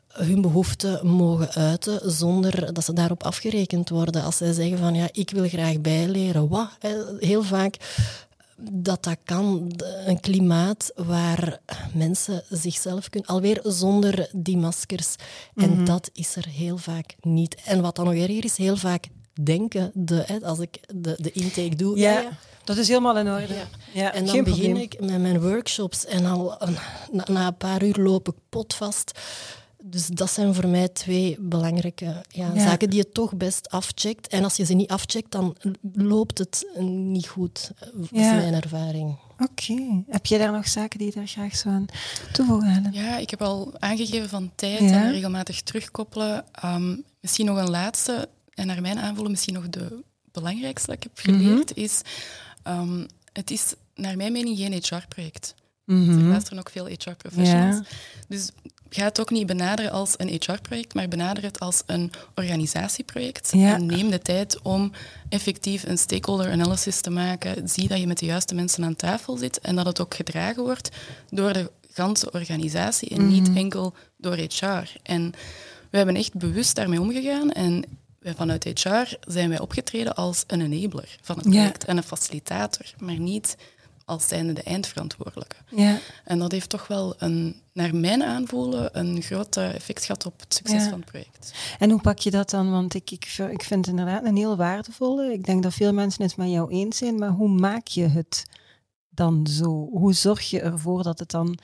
hun 0.07 0.41
behoeften 0.41 1.07
mogen 1.07 1.51
uiten 1.51 2.11
zonder 2.11 2.73
dat 2.73 2.83
ze 2.83 2.93
daarop 2.93 3.23
afgerekend 3.23 3.89
worden. 3.89 4.23
Als 4.23 4.37
zij 4.37 4.53
zeggen 4.53 4.77
van 4.77 4.93
ja, 4.93 5.09
ik 5.11 5.29
wil 5.29 5.47
graag 5.47 5.81
bijleren. 5.81 6.47
Wat? 6.47 6.69
Heel 7.19 7.43
vaak 7.43 7.77
dat 8.57 9.03
dat 9.03 9.17
kan, 9.23 9.71
een 10.05 10.19
klimaat 10.19 10.91
waar 10.95 11.59
mensen 11.93 12.43
zichzelf 12.49 13.09
kunnen, 13.09 13.29
alweer 13.29 13.59
zonder 13.63 14.29
die 14.31 14.57
maskers. 14.57 15.15
En 15.55 15.85
dat 15.85 16.09
is 16.13 16.35
er 16.35 16.47
heel 16.47 16.77
vaak 16.77 17.15
niet. 17.21 17.55
En 17.65 17.81
wat 17.81 17.95
dan 17.95 18.05
nog 18.05 18.13
erger 18.13 18.43
is, 18.45 18.57
heel 18.57 18.77
vaak 18.77 19.07
denken, 19.41 19.91
de, 19.93 20.23
hè, 20.25 20.41
als 20.41 20.59
ik 20.59 20.79
de, 20.95 21.15
de 21.17 21.31
intake 21.31 21.75
doe, 21.75 21.97
Ja, 21.97 22.29
dat 22.63 22.77
is 22.77 22.87
helemaal 22.87 23.17
in 23.17 23.31
orde. 23.31 23.53
Ja. 23.53 23.67
Ja, 23.93 24.13
en 24.13 24.25
dan 24.25 24.43
begin 24.43 24.63
probleem. 24.63 24.75
ik 24.75 24.99
met 24.99 25.21
mijn 25.21 25.41
workshops 25.41 26.05
en 26.05 26.25
al 26.25 26.57
na 27.11 27.47
een 27.47 27.57
paar 27.57 27.83
uur 27.83 27.95
loop 27.95 28.27
ik 28.27 28.35
potvast. 28.49 29.11
Dus 29.85 30.07
dat 30.07 30.31
zijn 30.31 30.53
voor 30.53 30.67
mij 30.67 30.87
twee 30.87 31.37
belangrijke 31.39 32.05
ja, 32.29 32.51
Ja. 32.53 32.63
zaken 32.63 32.89
die 32.89 32.97
je 32.99 33.09
toch 33.09 33.35
best 33.35 33.69
afcheckt. 33.69 34.27
En 34.27 34.43
als 34.43 34.55
je 34.55 34.65
ze 34.65 34.73
niet 34.73 34.89
afcheckt, 34.89 35.31
dan 35.31 35.55
loopt 35.93 36.37
het 36.37 36.65
niet 36.79 37.27
goed. 37.27 37.71
Dat 37.79 38.03
is 38.11 38.19
Ja. 38.19 38.33
mijn 38.35 38.53
ervaring. 38.53 39.17
Oké. 39.39 40.03
Heb 40.09 40.25
jij 40.25 40.37
daar 40.39 40.51
nog 40.51 40.67
zaken 40.67 40.97
die 40.99 41.07
je 41.07 41.13
daar 41.13 41.27
graag 41.27 41.55
zou 41.55 41.75
aan 41.75 41.85
toevoegen, 42.33 42.69
Helen? 42.69 42.93
Ja, 42.93 43.17
ik 43.17 43.29
heb 43.29 43.41
al 43.41 43.73
aangegeven 43.79 44.29
van 44.29 44.51
tijd 44.55 44.79
Ja. 44.79 45.03
en 45.03 45.11
regelmatig 45.11 45.61
terugkoppelen. 45.61 46.45
Ehm, 46.51 46.95
misschien 47.19 47.45
nog 47.45 47.57
een 47.57 47.69
laatste, 47.69 48.29
en 48.53 48.67
naar 48.67 48.81
mijn 48.81 48.99
aanvoelen 48.99 49.31
misschien 49.31 49.53
nog 49.53 49.69
de 49.69 50.03
belangrijkste 50.31 50.87
dat 50.87 50.95
ik 50.95 51.03
heb 51.03 51.17
geleerd, 51.19 51.75
is... 51.75 52.01
ehm, 52.63 53.05
het 53.33 53.51
is 53.51 53.73
naar 53.95 54.17
mijn 54.17 54.31
mening 54.31 54.57
geen 54.57 54.73
HR-project. 54.73 55.53
Er 55.87 55.93
Mhm. 55.93 56.27
luisteren 56.29 56.59
ook 56.59 56.69
veel 56.69 56.85
HR-professionals. 56.85 57.75
Ja. 57.75 57.83
Dus 58.27 58.49
ga 58.89 59.03
het 59.03 59.19
ook 59.19 59.29
niet 59.29 59.45
benaderen 59.45 59.91
als 59.91 60.13
een 60.17 60.27
HR-project, 60.27 60.93
maar 60.93 61.07
benader 61.07 61.43
het 61.43 61.59
als 61.59 61.83
een 61.85 62.11
organisatieproject. 62.35 63.51
Ja. 63.51 63.73
En 63.73 63.85
neem 63.85 64.09
de 64.09 64.19
tijd 64.21 64.61
om 64.61 64.91
effectief 65.29 65.83
een 65.83 65.97
stakeholder 65.97 66.51
analysis 66.51 67.01
te 67.01 67.09
maken. 67.09 67.69
Zie 67.69 67.87
dat 67.87 67.99
je 67.99 68.07
met 68.07 68.17
de 68.19 68.25
juiste 68.25 68.55
mensen 68.55 68.83
aan 68.83 68.95
tafel 68.95 69.37
zit 69.37 69.59
en 69.59 69.75
dat 69.75 69.85
het 69.85 70.01
ook 70.01 70.13
gedragen 70.15 70.63
wordt 70.63 70.89
door 71.29 71.53
de 71.53 71.71
ganse 71.91 72.31
organisatie 72.31 73.09
en 73.09 73.27
niet 73.27 73.47
Mhm. 73.47 73.57
enkel 73.57 73.93
door 74.17 74.35
HR. 74.35 74.91
En 75.03 75.31
we 75.89 75.97
hebben 75.97 76.15
echt 76.15 76.33
bewust 76.37 76.75
daarmee 76.75 77.01
omgegaan 77.01 77.51
en 77.51 77.83
wij 78.19 78.33
vanuit 78.35 78.63
HR 78.63 79.15
zijn 79.27 79.49
wij 79.49 79.59
opgetreden 79.59 80.15
als 80.15 80.43
een 80.47 80.61
enabler 80.73 81.17
van 81.21 81.35
het 81.37 81.45
Ja. 81.45 81.51
project 81.51 81.85
en 81.85 81.97
een 81.97 82.03
facilitator, 82.03 82.85
maar 82.97 83.19
niet 83.19 83.57
als 84.05 84.27
zijnde 84.27 84.53
de 84.53 84.63
eindverantwoordelijke. 84.63 85.55
Ja. 85.69 85.97
En 86.23 86.39
dat 86.39 86.51
heeft 86.51 86.69
toch 86.69 86.87
wel, 86.87 87.15
een, 87.17 87.61
naar 87.73 87.95
mijn 87.95 88.23
aanvoelen, 88.23 88.99
een 88.99 89.21
groot 89.21 89.57
effect 89.57 90.05
gehad 90.05 90.25
op 90.25 90.39
het 90.39 90.53
succes 90.53 90.83
Ja. 90.83 90.89
van 90.89 90.99
het 90.99 91.09
project. 91.11 91.53
En 91.79 91.89
hoe 91.89 92.01
pak 92.01 92.19
je 92.19 92.31
dat 92.31 92.49
dan? 92.49 92.71
Want 92.71 92.93
ik, 92.93 93.11
ik, 93.11 93.25
ik 93.51 93.63
vind 93.63 93.85
het 93.85 93.87
inderdaad 93.87 94.23
een 94.25 94.35
heel 94.37 94.55
waardevolle. 94.57 95.33
Ik 95.33 95.43
denk 95.45 95.63
dat 95.63 95.73
veel 95.73 95.93
mensen 95.93 96.23
het 96.23 96.37
met 96.37 96.49
jou 96.49 96.71
eens 96.71 96.97
zijn, 96.97 97.15
maar 97.19 97.29
hoe 97.29 97.49
maak 97.49 97.87
je 97.87 98.07
het 98.07 98.45
dan 99.09 99.47
zo? 99.47 99.89
Hoe 99.91 100.13
zorg 100.13 100.49
je 100.49 100.59
ervoor 100.61 101.03
dat 101.03 101.19
het 101.19 101.31
dan 101.31 101.57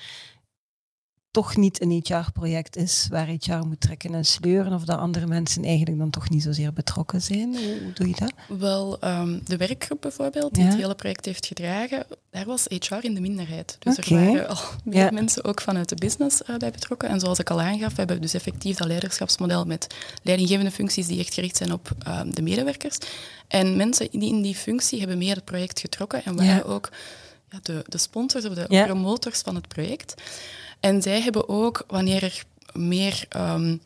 toch 1.32 1.56
niet 1.58 1.82
een 1.82 2.02
HR-project 2.06 2.76
is 2.76 3.08
waar 3.10 3.28
HR 3.28 3.54
moet 3.68 3.82
trekken 3.82 4.14
en 4.14 4.26
sleuren 4.26 4.74
of 4.74 4.84
dat 4.84 4.98
andere 4.98 5.28
mensen 5.28 5.64
eigenlijk 5.64 5.98
dan 5.98 6.10
toch 6.10 6.30
niet 6.30 6.44
zozeer 6.44 6.74
betrokken 6.74 7.22
zijn? 7.22 7.56
Hoe, 7.58 7.80
hoe 7.84 7.94
doe 7.94 8.08
je 8.08 8.16
dat? 8.18 8.34
Wel, 8.60 9.00
ehm, 9.00 9.40
de 9.44 9.58
werkgroep 9.58 10.02
bijvoorbeeld, 10.02 10.54
die 10.54 10.64
Ja. 10.64 10.70
het 10.70 10.80
hele 10.80 10.96
project 10.96 11.26
heeft 11.26 11.46
gedragen, 11.46 12.06
daar 12.32 12.46
was 12.46 12.66
HR 12.70 12.96
in 13.02 13.14
de 13.14 13.22
minderheid. 13.22 13.76
Dus 13.80 13.98
er 13.98 14.14
waren 14.14 14.48
al 14.48 14.58
meer 14.84 15.04
Ja. 15.04 15.12
mensen 15.12 15.44
ook 15.44 15.62
vanuit 15.62 15.90
de 15.90 15.96
business 15.96 16.44
eh, 16.44 16.56
bij 16.58 16.72
betrokken. 16.72 17.10
En 17.10 17.20
zoals 17.20 17.40
ik 17.40 17.50
al 17.50 17.62
aangaf, 17.62 17.90
we 17.90 17.96
hebben 17.98 18.22
dus 18.22 18.34
effectief 18.34 18.78
dat 18.78 18.88
leiderschapsmodel 18.88 19.66
met 19.66 19.88
leidinggevende 20.24 20.72
functies 20.72 21.08
die 21.08 21.20
echt 21.20 21.34
gericht 21.34 21.58
zijn 21.58 21.72
op 21.74 21.92
ehm, 22.00 22.30
de 22.32 22.42
medewerkers. 22.42 22.98
En 23.48 23.76
mensen 23.76 24.08
die 24.12 24.30
in 24.34 24.42
die 24.42 24.56
functie 24.56 25.00
hebben 25.00 25.18
meer 25.18 25.36
het 25.36 25.46
project 25.46 25.80
getrokken 25.80 26.24
en 26.26 26.36
waren 26.36 26.56
Ja. 26.56 26.62
ook 26.62 26.90
ja, 27.52 27.60
de, 27.62 27.84
de 27.88 27.98
sponsors 27.98 28.46
of 28.46 28.54
de 28.54 28.66
Ja. 28.70 28.86
promotors 28.86 29.40
van 29.42 29.56
het 29.56 29.68
project. 29.68 30.14
En 30.80 31.02
zij 31.02 31.22
hebben 31.22 31.50
ook, 31.50 31.84
wanneer 31.88 32.24
er 32.24 32.44
meer 32.74 33.26
ehm, 33.30 33.78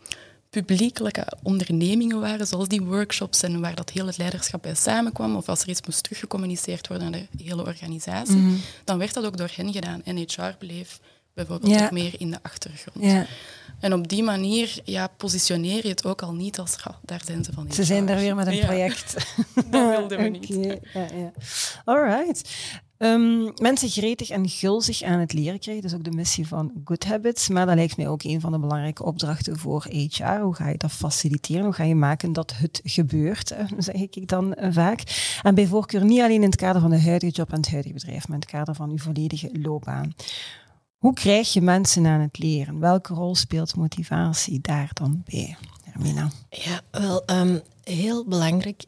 publiekelijke 0.50 1.26
ondernemingen 1.44 2.20
waren, 2.20 2.48
zoals 2.48 2.68
die 2.68 2.82
workshops 2.82 3.44
en 3.44 3.62
waar 3.62 3.76
dat 3.76 3.90
heel 3.90 4.06
het 4.08 4.18
leiderschap 4.18 4.62
bij 4.62 4.76
samenkwam, 4.76 5.36
of 5.36 5.50
als 5.50 5.62
er 5.62 5.70
iets 5.70 5.82
moest 5.86 6.04
teruggecommuniceerd 6.04 6.88
worden 6.88 7.12
naar 7.12 7.26
de 7.32 7.44
hele 7.44 7.66
organisatie, 7.66 8.36
Mhm. 8.36 8.54
dan 8.84 8.98
werd 8.98 9.14
dat 9.14 9.26
ook 9.26 9.38
door 9.38 9.52
hen 9.56 9.74
gedaan. 9.74 10.02
En 10.06 10.18
HR 10.18 10.56
bleef 10.60 11.00
bijvoorbeeld 11.34 11.72
Ja. 11.74 11.84
ook 11.86 11.92
meer 11.92 12.14
in 12.18 12.32
de 12.32 12.38
achtergrond. 12.42 13.06
Ja, 13.06 13.26
En 13.80 13.94
op 13.94 14.08
die 14.08 14.24
manier 14.24 14.76
ja, 14.84 15.08
positioneer 15.08 15.84
je 15.84 15.90
het 15.90 16.06
ook 16.06 16.22
al 16.22 16.34
niet 16.34 16.60
als, 16.60 16.76
"Ga, 16.76 17.00
daar 17.02 17.22
zijn 17.26 17.44
ze 17.44 17.54
van 17.54 17.72
ze 17.72 17.84
zijn 17.84 18.06
daar 18.06 18.18
weer 18.18 18.36
met 18.36 18.48
een 18.48 18.56
Ja. 18.56 18.66
project. 18.66 19.14
Dat 19.72 19.98
wilden 19.98 20.18
we 20.18 20.30
niet. 20.40 20.50
Oké, 20.56 20.80
Ja, 20.94 21.08
ja. 21.16 21.32
All 21.86 22.04
right. 22.04 22.50
Ehm, 23.04 23.50
mensen 23.62 23.90
gretig 23.90 24.30
en 24.30 24.50
gulzig 24.50 25.02
aan 25.02 25.20
het 25.20 25.34
leren 25.34 25.60
krijgen, 25.60 25.84
dat 25.84 25.92
is 25.92 25.98
ook 25.98 26.04
de 26.04 26.12
missie 26.12 26.48
van 26.48 26.72
Good 26.86 27.06
Habits. 27.06 27.50
Maar 27.50 27.66
dat 27.66 27.76
lijkt 27.76 27.98
mij 27.98 28.08
ook 28.08 28.24
een 28.24 28.42
van 28.42 28.52
de 28.52 28.60
belangrijke 28.60 29.04
opdrachten 29.04 29.58
voor 29.58 29.86
HR. 29.90 30.40
Hoe 30.42 30.56
ga 30.56 30.70
je 30.70 30.78
dat 30.78 30.92
faciliteren? 30.92 31.64
Hoe 31.64 31.74
ga 31.74 31.84
je 31.84 31.96
maken 31.96 32.34
dat 32.34 32.54
het 32.56 32.82
gebeurt, 32.84 33.52
eh, 33.52 33.66
zeg 33.78 33.96
ik 33.96 34.28
dan 34.28 34.54
eh, 34.54 34.72
vaak. 34.72 35.04
En 35.42 35.56
bij 35.56 35.68
voorkeur 35.68 36.06
niet 36.06 36.20
alleen 36.20 36.42
in 36.42 36.50
het 36.50 36.56
kader 36.56 36.82
van 36.82 36.90
de 36.90 37.02
huidige 37.02 37.34
job 37.34 37.52
en 37.52 37.58
het 37.58 37.70
huidige 37.70 37.94
bedrijf, 37.94 38.28
maar 38.28 38.36
in 38.36 38.42
het 38.42 38.52
kader 38.52 38.76
van 38.76 38.90
uw 38.90 38.98
volledige 38.98 39.50
loopbaan. 39.62 40.14
Hoe 40.98 41.14
krijg 41.14 41.54
je 41.54 41.62
mensen 41.62 42.06
aan 42.06 42.20
het 42.20 42.38
leren? 42.38 42.80
Welke 42.80 43.14
rol 43.14 43.36
speelt 43.36 43.76
motivatie 43.76 44.62
daar 44.62 44.90
dan 44.94 45.22
bij? 45.26 45.58
Hermina. 45.84 46.30
Ja, 46.50 46.82
wel, 46.92 47.26
ehm, 47.26 47.60
heel 47.84 48.26
belangrijk 48.26 48.84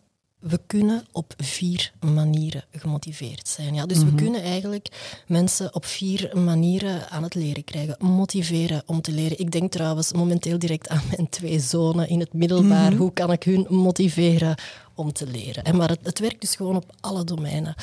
we 0.48 0.60
kunnen 0.68 1.06
op 1.12 1.34
vier 1.38 1.92
manieren 2.00 2.64
gemotiveerd 2.72 3.48
zijn. 3.48 3.74
Ja? 3.74 3.86
Dus 3.86 3.98
we 3.98 4.06
mhm. 4.06 4.16
kunnen 4.16 4.42
eigenlijk 4.42 4.88
mensen 5.28 5.76
op 5.76 5.86
vier 5.86 6.32
manieren 6.38 7.10
aan 7.10 7.24
het 7.24 7.36
leren 7.36 7.64
krijgen. 7.64 7.96
Motiveren 8.00 8.84
om 8.86 9.02
te 9.02 9.12
leren. 9.12 9.40
Ik 9.40 9.52
denk 9.52 9.72
trouwens 9.72 10.14
momenteel 10.14 10.60
direct 10.60 10.88
aan 10.88 11.02
mijn 11.16 11.30
twee 11.30 11.60
zonen 11.60 12.10
in 12.10 12.20
het 12.20 12.34
middelbaar. 12.34 12.92
Mhm. 12.92 12.98
Hoe 12.98 13.14
kan 13.14 13.32
ik 13.32 13.44
hun 13.44 13.66
motiveren 13.70 14.56
om 14.96 15.14
te 15.14 15.28
leren? 15.28 15.64
En 15.64 15.76
maar 15.76 15.90
het, 15.90 16.00
het, 16.04 16.20
werkt 16.20 16.42
dus 16.42 16.56
gewoon 16.56 16.76
op 16.76 16.96
alle 17.00 17.24
domeinen. 17.24 17.76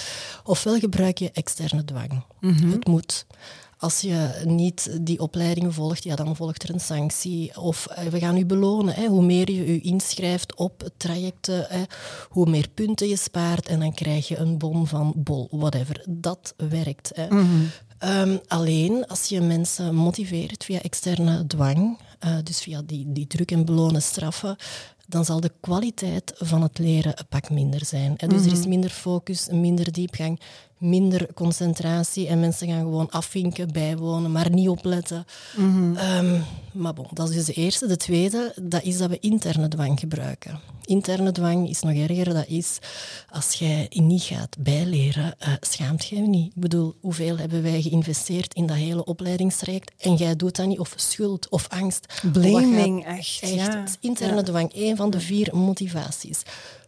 Ofwel 0.45 0.79
gebruik 0.79 1.19
je 1.19 1.31
externe 1.33 1.85
dwang. 1.85 2.23
Mhm. 2.41 2.71
Het 2.71 2.87
moet. 2.87 3.27
Als 3.83 4.01
je 4.01 4.43
niet 4.45 4.99
die 5.01 5.21
opleiding 5.21 5.75
volgt, 5.75 6.05
ja, 6.05 6.17
dan 6.17 6.37
volgt 6.37 6.63
er 6.63 6.71
een 6.71 6.81
sanctie. 6.81 7.61
Of 7.61 7.87
eh, 7.87 8.07
we 8.07 8.19
gaan 8.19 8.37
u 8.37 8.47
belonen. 8.47 8.95
Hè. 8.95 9.07
Hoe 9.07 9.23
meer 9.23 9.51
je 9.51 9.67
u 9.67 9.81
inschrijft 9.83 10.55
op 10.55 10.89
trajecten, 10.97 11.67
hè, 11.69 11.83
hoe 12.29 12.51
meer 12.51 12.69
punten 12.69 13.09
je 13.09 13.17
spaart. 13.17 13.69
En 13.69 13.81
dan 13.81 13.95
krijg 13.95 14.29
je 14.29 14.37
een 14.37 14.59
bon 14.59 14.87
van 14.87 15.13
bol, 15.17 15.49
whatever. 15.51 16.05
Dat 16.09 16.55
werkt. 16.57 17.11
Hè. 17.15 17.27
Mhm. 17.27 17.47
Ehm, 17.99 18.37
alleen 18.47 19.07
als 19.07 19.27
je 19.27 19.41
mensen 19.41 19.95
motiveert 19.95 20.65
via 20.65 20.83
externe 20.83 21.47
dwang, 21.47 21.99
uh, 22.25 22.37
dus 22.43 22.61
via 22.61 22.83
die, 22.87 23.13
die 23.13 23.27
druk 23.27 23.51
en 23.51 23.65
belonen 23.65 24.03
straffen, 24.03 24.57
dan 25.07 25.25
zal 25.25 25.41
de 25.41 25.53
kwaliteit 25.61 26.33
van 26.37 26.63
het 26.63 26.79
leren 26.79 27.19
een 27.19 27.27
pak 27.29 27.51
minder 27.51 27.85
zijn. 27.85 28.15
Hè. 28.17 28.27
Dus 28.27 28.45
er 28.45 28.53
is 28.53 28.59
mhm. 28.59 28.69
minder 28.69 28.91
focus, 28.91 29.49
minder 29.51 29.93
diepgang, 29.93 30.41
minder 30.83 31.27
concentratie 31.35 32.27
en 32.27 32.41
mensen 32.41 32.69
gaan 32.69 32.81
gewoon 32.81 33.11
afvinken, 33.11 33.73
bijwonen, 33.73 34.33
maar 34.33 34.51
niet 34.51 34.69
opletten. 34.69 35.25
Mm 35.57 35.97
maar 36.73 36.95
bon, 36.95 37.07
dat 37.13 37.29
is 37.29 37.35
dus 37.35 37.45
de 37.45 37.53
eerste. 37.53 37.87
De 37.87 37.97
tweede, 37.97 38.55
dat 38.63 38.83
is 38.83 38.99
dat 38.99 39.11
we 39.11 39.19
interne 39.21 39.69
dwang 39.69 40.01
gebruiken. 40.01 40.61
Interne 40.85 41.33
dwang 41.33 41.69
is 41.69 41.81
nog 41.81 41.95
erger. 41.95 42.35
Dat 42.35 42.47
is 42.49 42.79
als 43.31 43.53
jij 43.53 43.87
niet 43.91 44.23
gaat 44.23 44.57
bijleren, 44.59 45.35
uh, 45.41 45.49
schaamt 45.61 46.07
jij 46.07 46.21
je 46.21 46.29
niet. 46.29 46.47
Ik 46.55 46.61
bedoel, 46.61 46.95
hoeveel 47.01 47.39
hebben 47.39 47.63
wij 47.63 47.83
geïnvesteerd 47.83 48.55
in 48.55 48.67
dat 48.67 48.77
hele 48.77 49.05
opleidingstraject 49.05 49.93
en 49.99 50.15
jij 50.15 50.37
doet 50.37 50.57
dat 50.57 50.67
niet? 50.67 50.79
Of 50.79 50.93
schuld 50.97 51.49
of 51.49 51.69
angst. 51.69 52.21
Blaming, 52.33 53.05
echt. 53.05 53.41
echt. 53.43 53.55
Ja. 53.55 53.85
Interne 54.01 54.43
dwang, 54.43 54.73
één 54.73 54.97
van 54.97 55.11
de 55.11 55.21
vier 55.21 55.57
motivaties 55.57 56.43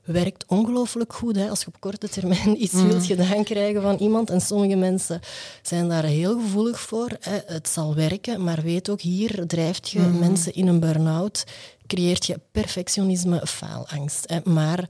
werkt 0.05 0.45
ongelooflijk 0.47 1.13
goed. 1.13 1.37
Hè, 1.37 1.49
als 1.49 1.61
je 1.61 1.67
op 1.67 1.81
korte 1.81 2.09
termijn 2.09 2.61
iets 2.63 2.73
mm. 2.73 2.87
wilt 2.87 3.07
gedaan 3.07 3.45
krijgen 3.45 3.83
van 3.83 3.97
iemand. 3.97 4.31
En 4.31 4.41
sommige 4.41 4.77
mensen 4.77 5.21
zijn 5.63 5.89
daar 5.89 6.05
heel 6.05 6.41
gevoelig 6.41 6.81
voor. 6.81 7.09
Hè. 7.21 7.39
Het 7.47 7.69
zal 7.69 7.95
werken, 7.95 8.45
maar 8.45 8.63
weet 8.63 8.89
ook, 8.89 9.01
hier 9.01 9.47
drijft 9.47 9.91
je 9.91 10.01
mm. 10.01 10.19
mensen 10.19 10.55
in 10.55 10.67
een 10.67 10.81
burn-out. 10.81 11.45
Creëert 11.87 12.27
je 12.27 12.41
perfectionisme, 12.53 13.47
faalangst. 13.47 14.25
Hè. 14.31 14.39
Maar 14.45 14.89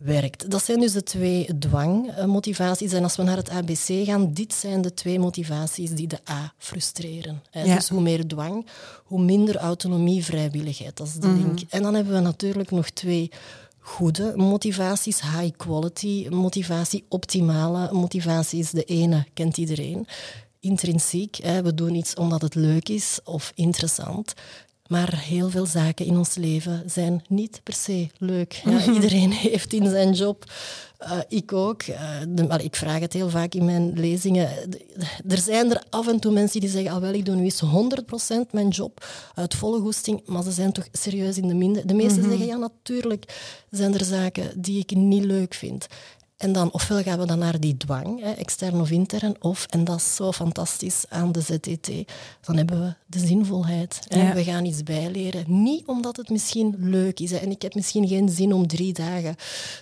werkt. 0.00 0.50
Dat 0.50 0.64
zijn 0.64 0.80
dus 0.80 0.92
de 0.92 1.02
twee 1.02 1.58
dwangmotivaties. 1.58 2.92
En 2.92 3.02
als 3.02 3.16
we 3.16 3.22
naar 3.22 3.36
het 3.36 3.50
ABC 3.50 4.06
gaan, 4.06 4.32
dit 4.32 4.52
zijn 4.54 4.82
de 4.82 4.94
twee 4.94 5.18
motivaties 5.18 5.90
die 5.90 6.06
de 6.06 6.18
A 6.30 6.52
frustreren. 6.58 7.42
Dus 7.50 7.88
hoe 7.88 8.00
meer 8.00 8.26
dwang, 8.26 8.66
hoe 9.04 9.22
minder 9.22 9.56
autonomie, 9.56 10.24
vrijwilligheid. 10.24 10.96
Dat 10.96 11.06
is 11.06 11.14
de 11.14 11.26
mm. 11.26 11.36
link. 11.36 11.60
En 11.68 11.82
dan 11.82 11.94
hebben 11.94 12.14
we 12.14 12.20
natuurlijk 12.20 12.70
nog 12.70 12.90
twee 12.90 13.30
goede 13.80 14.32
motivaties, 14.36 15.20
high 15.20 15.56
quality 15.56 16.26
motivatie, 16.28 17.04
optimale 17.08 17.92
motivaties. 17.92 18.70
De 18.70 18.84
ene 18.84 19.26
kent 19.34 19.56
iedereen. 19.56 20.06
Intrinsiek, 20.60 21.36
we 21.36 21.74
doen 21.74 21.94
iets 21.94 22.14
omdat 22.14 22.42
het 22.42 22.54
leuk 22.54 22.88
is 22.88 23.20
of 23.24 23.52
interessant. 23.54 24.34
Maar 24.90 25.18
heel 25.18 25.50
veel 25.50 25.66
zaken 25.66 26.06
in 26.06 26.16
ons 26.16 26.34
leven 26.34 26.82
zijn 26.86 27.24
niet 27.28 27.60
per 27.62 27.74
se 27.74 28.08
leuk. 28.18 28.52
Ja, 28.52 28.92
iedereen 28.92 29.32
heeft 29.46 29.72
in 29.72 29.88
zijn 29.88 30.12
job 30.12 30.44
uh, 31.02 31.18
ik 31.28 31.52
ook. 31.52 31.82
Uh, 31.86 32.54
ik 32.58 32.76
vraag 32.76 33.00
het 33.00 33.12
heel 33.12 33.28
vaak 33.28 33.54
in 33.54 33.64
mijn 33.64 33.92
lezingen. 33.92 34.48
Er 35.28 35.38
zijn 35.38 35.70
er 35.70 35.82
af 35.90 36.08
en 36.08 36.20
toe 36.20 36.32
mensen 36.32 36.60
die 36.60 36.68
zeggen, 36.68 36.92
ah, 36.92 37.00
wel, 37.00 37.12
ik 37.12 37.24
doe 37.24 37.34
nu 37.34 37.44
eens 37.44 37.62
100% 37.64 38.50
mijn 38.50 38.68
job 38.68 39.06
uit 39.34 39.54
volle 39.54 39.80
goesting, 39.80 40.22
maar 40.26 40.42
ze 40.42 40.50
zijn 40.50 40.72
toch 40.72 40.88
serieus 40.92 41.38
in 41.38 41.48
de 41.48 41.54
minder. 41.54 41.86
De 41.86 41.94
meesten 41.94 42.20
mhm. 42.20 42.28
zeggen, 42.28 42.46
ja, 42.46 42.56
natuurlijk 42.56 43.54
zijn 43.70 43.94
er 43.94 44.04
zaken 44.04 44.60
die 44.60 44.78
ik 44.78 44.96
niet 44.96 45.24
leuk 45.24 45.54
vind. 45.54 45.86
En 46.40 46.52
dan, 46.52 46.72
ofwel 46.72 47.02
gaan 47.02 47.18
we 47.18 47.26
dan 47.26 47.38
naar 47.38 47.60
die 47.60 47.76
dwang, 47.76 48.20
hè, 48.20 48.30
extern 48.30 48.80
of 48.80 48.90
intern, 48.90 49.34
of, 49.40 49.66
en 49.66 49.84
dat 49.84 49.96
is 49.96 50.14
zo 50.14 50.32
fantastisch 50.32 51.04
aan 51.08 51.32
de 51.32 51.40
ZTT, 51.40 51.90
dan 52.40 52.56
hebben 52.56 52.80
we 52.80 52.94
de 53.06 53.18
zinvolheid. 53.26 54.00
Hè. 54.08 54.34
We 54.34 54.44
gaan 54.44 54.64
iets 54.64 54.82
bijleren. 54.82 55.44
Niet 55.62 55.86
omdat 55.86 56.16
het 56.16 56.28
misschien 56.28 56.74
leuk 56.78 57.20
is. 57.20 57.30
Hè. 57.30 57.36
En 57.36 57.50
ik 57.50 57.62
heb 57.62 57.74
misschien 57.74 58.08
geen 58.08 58.28
zin 58.28 58.52
om 58.52 58.66
drie 58.66 58.92
dagen 58.92 59.36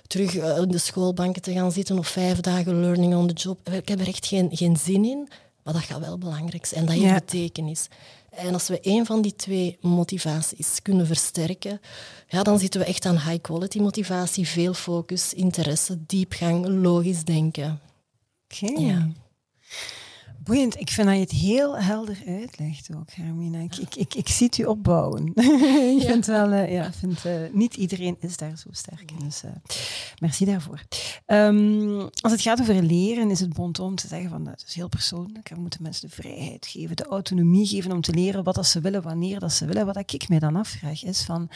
terug 0.07 0.35
uh, 0.35 0.59
in 0.59 0.71
de 0.71 0.79
schoolbanken 0.79 1.43
te 1.43 1.53
gaan 1.53 1.73
zitten 1.73 1.99
of 1.99 2.09
vijf 2.09 2.41
dagen 2.41 2.81
learning 2.81 3.15
on 3.15 3.27
the 3.27 3.35
job. 3.35 3.71
Ik 3.71 3.89
heb 3.89 4.01
er 4.01 4.09
echt 4.09 4.27
geen, 4.27 4.49
geen 4.53 4.77
zin 4.77 5.05
in, 5.05 5.29
maar 5.63 5.75
dat 5.75 5.83
gaat 5.83 6.01
wel 6.01 6.19
belangrijk 6.19 6.67
zijn. 6.67 6.87
Dat 6.87 6.95
heeft 6.95 7.15
betekenis. 7.15 7.89
En 8.31 8.53
als 8.53 8.69
we 8.69 8.79
een 8.83 9.07
van 9.07 9.23
die 9.23 9.37
twee 9.37 9.79
motivaties 9.81 10.83
kunnen 10.83 11.07
versterken, 11.07 11.81
ja, 12.29 12.43
dan 12.43 12.59
zitten 12.59 12.81
we 12.81 12.87
echt 12.87 13.05
aan 13.05 13.19
high 13.19 13.41
quality 13.41 13.79
motivatie, 13.79 14.49
veel 14.49 14.75
focus, 14.75 15.35
interesse, 15.35 16.07
diepgang, 16.07 16.67
logisch 16.67 17.25
denken. 17.25 17.81
Oké. 18.45 18.81
Ja. 18.81 19.09
Boeiend. 20.49 20.81
Ik 20.81 20.91
vind 20.91 21.07
dat 21.07 21.17
je 21.17 21.23
het 21.23 21.31
heel 21.31 21.79
helder 21.79 22.19
uitlegt 22.27 22.89
ook, 22.97 23.11
Hermina. 23.11 23.59
Ik, 23.59 23.77
ik, 23.77 23.95
ik, 23.95 24.15
ik 24.15 24.29
zie 24.29 24.47
het 24.47 24.59
u 24.59 24.65
opbouwen. 24.65 25.33
ik 25.99 26.03
vind 26.07 26.27
wel, 26.27 26.53
uh, 26.53 26.73
ja, 26.73 26.93
vind, 26.93 27.25
uh, 27.25 27.33
niet 27.53 27.75
iedereen 27.75 28.17
is 28.21 28.37
daar 28.37 28.59
zo 28.59 28.69
sterk 28.71 29.11
in. 29.11 29.25
Dus 29.25 29.45
uh, 29.45 29.51
merci 30.21 30.45
daarvoor. 30.45 30.83
Um, 31.27 32.01
als 32.01 32.33
het 32.33 32.41
gaat 32.41 32.61
over 32.61 32.83
leren, 32.83 33.31
is 33.31 33.41
het 33.41 33.53
bon 33.53 33.79
om 33.79 33.95
te 33.95 34.07
zeggen 34.07 34.31
van 34.31 34.45
dat 34.45 34.65
is 34.67 34.75
heel 34.75 34.89
persoonlijk. 34.89 35.49
We 35.49 35.61
moeten 35.61 35.83
mensen 35.83 36.09
de 36.09 36.15
vrijheid 36.15 36.67
geven, 36.67 36.97
de 36.97 37.05
autonomie 37.05 37.67
geven 37.67 37.93
om 37.93 38.01
te 38.01 38.13
leren 38.13 38.45
wat 38.45 38.55
dat 38.55 38.67
ze 38.67 38.81
willen, 38.81 39.03
wanneer 39.03 39.39
dat 39.39 39.53
ze 39.53 39.67
willen. 39.67 39.87
Wat 39.87 39.97
ik 39.97 40.29
mij 40.29 40.39
dan 40.39 40.57
afvraag 40.57 41.05
is 41.05 41.23
van 41.23 41.49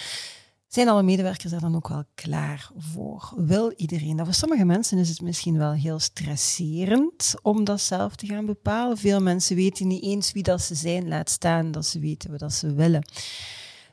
zijn 0.74 0.88
alle 0.88 1.02
medewerkers 1.02 1.50
daar 1.50 1.61
dan 1.61 1.76
ook 1.76 1.88
wel 1.88 2.04
klaar 2.14 2.70
voor? 2.76 3.32
Wil 3.37 3.72
iedereen 3.76 4.16
dat? 4.16 4.26
Voor 4.26 4.35
sommige 4.35 4.64
mensen 4.64 4.98
is 4.98 5.08
het 5.08 5.20
misschien 5.20 5.58
wel 5.58 5.72
heel 5.72 5.98
stresserend 5.98 7.35
om 7.42 7.64
dat 7.64 7.80
zelf 7.80 8.16
te 8.16 8.26
gaan 8.26 8.46
bepalen. 8.46 8.96
Veel 8.96 9.20
mensen 9.20 9.56
weten 9.56 9.87
niet 9.87 10.02
eens 10.02 10.32
wie 10.32 10.42
dat 10.42 10.62
ze 10.62 10.74
zijn, 10.74 11.08
laat 11.08 11.30
staan 11.30 11.70
dat 11.70 11.87
ze 11.87 11.98
weten 11.98 12.38
wat 12.38 12.52
ze 12.52 12.74
willen. 12.74 13.04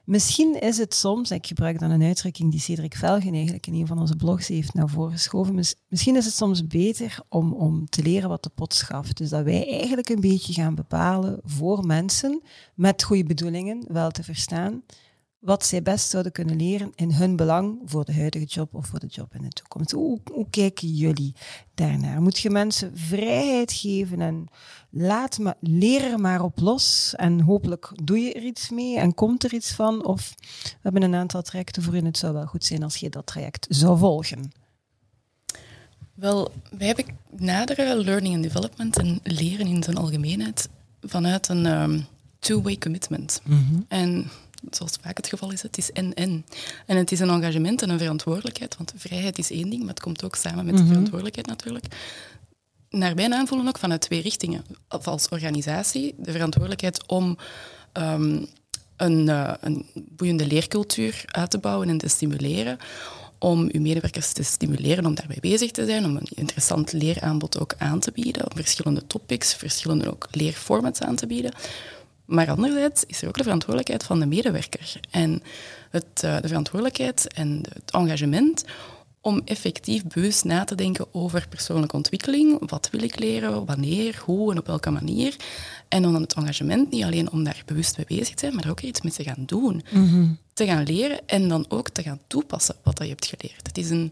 Misschien 0.04 0.62
is 0.62 0.78
het 0.78 0.94
soms, 0.94 1.32
ik 1.32 1.48
gebruik 1.48 1.80
dan 1.80 1.92
een 1.92 2.04
uitdrukking 2.04 2.52
die 2.52 2.60
Cedric 2.60 2.96
Velgen 2.96 3.34
eigenlijk 3.34 3.68
in 3.68 3.74
een 3.74 3.88
van 3.88 4.00
onze 4.00 4.16
blogs 4.16 4.48
heeft 4.48 4.74
naar 4.74 4.90
voren 4.90 5.12
geschoven, 5.12 5.64
misschien 5.88 6.16
is 6.16 6.26
het 6.26 6.34
soms 6.34 6.68
beter 6.68 7.20
om, 7.30 7.54
om 7.54 7.90
te 7.90 8.02
leren 8.02 8.30
wat 8.30 8.44
de 8.44 8.52
pot 8.56 8.74
schaft. 8.74 9.18
Dus 9.18 9.30
dat 9.30 9.44
wij 9.44 9.68
eigenlijk 9.72 10.10
een 10.10 10.22
beetje 10.22 10.54
gaan 10.54 10.76
bepalen 10.76 11.40
voor 11.44 11.86
mensen 11.86 12.42
met 12.76 13.04
goede 13.04 13.24
bedoelingen, 13.24 13.86
wel 13.88 14.12
te 14.12 14.24
verstaan, 14.24 14.84
wat 15.40 15.66
zij 15.66 15.82
best 15.82 16.10
zouden 16.10 16.32
kunnen 16.32 16.56
leren 16.56 16.92
in 16.96 17.12
hun 17.12 17.36
belang 17.36 17.80
voor 17.86 18.06
de 18.06 18.14
huidige 18.14 18.46
job 18.46 18.74
of 18.74 18.88
voor 18.88 19.00
de 19.00 19.08
job 19.08 19.36
in 19.36 19.42
de 19.42 19.50
toekomst. 19.50 19.92
Hoe, 19.92 20.20
hoe 20.32 20.50
kijken 20.50 20.88
jullie 20.88 21.36
daarnaar? 21.74 22.22
Moet 22.22 22.40
je 22.40 22.50
mensen 22.50 22.98
vrijheid 22.98 23.74
geven 23.74 24.22
en 24.22 24.48
laat 24.90 25.40
maar, 25.40 25.56
leer 25.60 26.04
er 26.04 26.20
maar 26.20 26.42
op 26.42 26.60
los 26.60 27.14
en 27.16 27.42
hopelijk 27.42 27.92
doe 28.04 28.20
je 28.20 28.34
er 28.34 28.44
iets 28.44 28.70
mee 28.70 28.98
en 28.98 29.14
komt 29.14 29.44
er 29.44 29.54
iets 29.54 29.72
van? 29.72 30.06
Of 30.06 30.36
we 30.62 30.80
hebben 30.82 31.04
een 31.04 31.16
aantal 31.16 31.42
trajecten 31.42 31.84
voor 31.84 31.96
in 31.96 32.06
het 32.06 32.18
zou 32.18 32.34
wel 32.34 32.46
goed 32.46 32.66
zijn 32.66 32.84
als 32.84 32.96
je 32.96 33.10
dat 33.10 33.26
traject 33.26 33.66
zou 33.70 33.98
volgen. 33.98 34.52
Wel, 36.14 36.52
wij 36.78 36.88
hebben 36.88 37.06
naderen 37.38 37.98
learning 37.98 38.34
and 38.36 38.44
development 38.44 38.98
en 38.98 39.20
leren 39.24 39.68
in 39.68 39.84
zijn 39.84 39.98
algemeenheid 39.98 40.70
vanuit 41.02 41.48
een 41.48 41.66
um, 41.66 42.06
two-way 42.40 42.78
commitment. 42.78 43.42
Mhm. 43.46 43.82
En 43.88 44.30
zoals 44.70 44.98
vaak 45.02 45.18
het 45.18 45.28
geval 45.28 45.52
is, 45.52 45.62
het 45.62 45.78
is 45.78 45.92
en-en. 45.92 46.46
En 46.86 46.98
het 46.98 47.12
is 47.12 47.20
een 47.20 47.30
engagement 47.30 47.82
en 47.82 47.90
een 47.90 48.00
verantwoordelijkheid, 48.00 48.78
want 48.78 48.94
vrijheid 48.96 49.38
is 49.38 49.52
één 49.52 49.70
ding, 49.70 49.80
maar 49.80 49.94
het 49.94 50.00
komt 50.00 50.24
ook 50.24 50.36
samen 50.36 50.66
met 50.66 50.76
de 50.76 50.82
mhm. 50.82 50.90
verantwoordelijkheid 50.90 51.48
natuurlijk. 51.48 51.86
Naar 52.90 53.16
mijn 53.16 53.34
aanvoelen 53.34 53.68
ook 53.68 53.78
vanuit 53.78 54.02
twee 54.02 54.22
richtingen. 54.22 54.66
Als 54.88 55.30
organisatie 55.30 56.16
de 56.18 56.32
verantwoordelijkheid 56.32 57.08
om 57.08 57.38
ehm, 57.92 58.44
een, 58.98 59.28
uh, 59.28 59.54
een 59.60 59.86
boeiende 59.96 60.48
leercultuur 60.48 61.24
uit 61.26 61.52
te 61.52 61.58
bouwen 61.58 61.90
en 61.90 61.98
te 61.98 62.08
stimuleren, 62.08 62.78
om 63.40 63.70
uw 63.72 63.82
medewerkers 63.82 64.32
te 64.32 64.44
stimuleren 64.44 65.06
om 65.06 65.16
daarmee 65.16 65.40
bezig 65.40 65.72
te 65.72 65.86
zijn, 65.86 66.06
om 66.06 66.16
een 66.16 66.28
interessant 66.34 66.94
leeraanbod 66.94 67.60
ook 67.60 67.74
aan 67.78 68.00
te 68.00 68.12
bieden, 68.12 68.50
om 68.50 68.56
verschillende 68.56 69.08
topics, 69.08 69.54
verschillende 69.54 70.12
ook 70.12 70.28
leerformats 70.32 71.02
aan 71.02 71.16
te 71.16 71.28
bieden. 71.28 71.52
Maar 72.30 72.50
anderzijds 72.50 73.04
is 73.08 73.22
er 73.22 73.28
ook 73.28 73.38
de 73.38 73.44
verantwoordelijkheid 73.44 74.04
van 74.04 74.20
de 74.20 74.26
medewerker. 74.26 75.00
En 75.10 75.42
het, 75.90 76.22
uh, 76.26 76.42
de 76.42 76.48
verantwoordelijkheid 76.48 77.34
en 77.34 77.64
het 77.74 77.92
engagement 77.92 78.64
om 79.22 79.42
effectief 79.46 80.04
bewust 80.04 80.44
na 80.44 80.64
te 80.64 80.76
denken 80.76 81.06
over 81.12 81.48
persoonlijke 81.50 81.96
ontwikkeling. 81.96 82.70
Wat 82.70 82.90
wil 82.92 83.04
ik 83.04 83.20
leren, 83.20 83.66
wanneer, 83.66 84.22
hoe 84.26 84.52
en 84.52 84.58
op 84.58 84.68
welke 84.68 84.90
manier. 84.90 85.36
En 85.88 86.02
dan 86.02 86.22
het 86.22 86.34
engagement 86.34 86.92
niet 86.92 87.04
alleen 87.04 87.32
om 87.32 87.44
daar 87.44 87.64
bewust 87.66 87.98
mee 87.98 88.06
bezig 88.06 88.36
te 88.36 88.40
zijn, 88.40 88.56
maar 88.56 88.70
ook 88.70 88.82
iets 88.82 89.02
mee 89.02 89.14
te 89.14 89.24
gaan 89.24 89.44
doen. 89.46 89.84
Mhm. 89.92 90.28
Te 90.54 90.66
gaan 90.66 90.84
leren 90.84 91.20
en 91.26 91.48
dan 91.48 91.66
ook 91.70 91.90
te 91.90 92.04
gaan 92.04 92.20
toepassen 92.28 92.76
wat 92.84 92.98
je 92.98 93.08
hebt 93.08 93.26
geleerd. 93.26 93.68
Het 93.68 93.78
is 93.78 93.90
een 93.90 94.12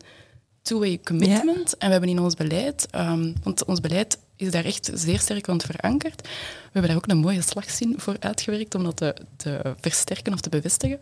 two-way 0.61 0.99
commitment. 1.03 1.77
En 1.77 1.85
we 1.85 1.91
hebben 1.91 2.09
in 2.09 2.19
ons 2.19 2.35
beleid, 2.35 2.87
um, 2.95 3.33
want 3.43 3.65
ons 3.65 3.79
beleid 3.79 4.17
is 4.37 4.51
daar 4.51 4.65
echt 4.65 4.89
zeer 4.93 5.19
sterk 5.19 5.49
aan 5.49 5.61
verankerd. 5.61 6.21
We 6.21 6.29
hebben 6.71 6.91
daar 6.91 6.97
ook 6.97 7.07
een 7.07 7.17
mooie 7.17 7.41
slagzin 7.41 7.93
voor 7.97 8.15
uitgewerkt 8.19 8.75
om 8.75 8.83
dat 8.83 8.97
te, 8.97 9.15
te 9.37 9.75
versterken 9.81 10.33
of 10.33 10.41
te 10.41 10.49
bevestigen. 10.49 10.99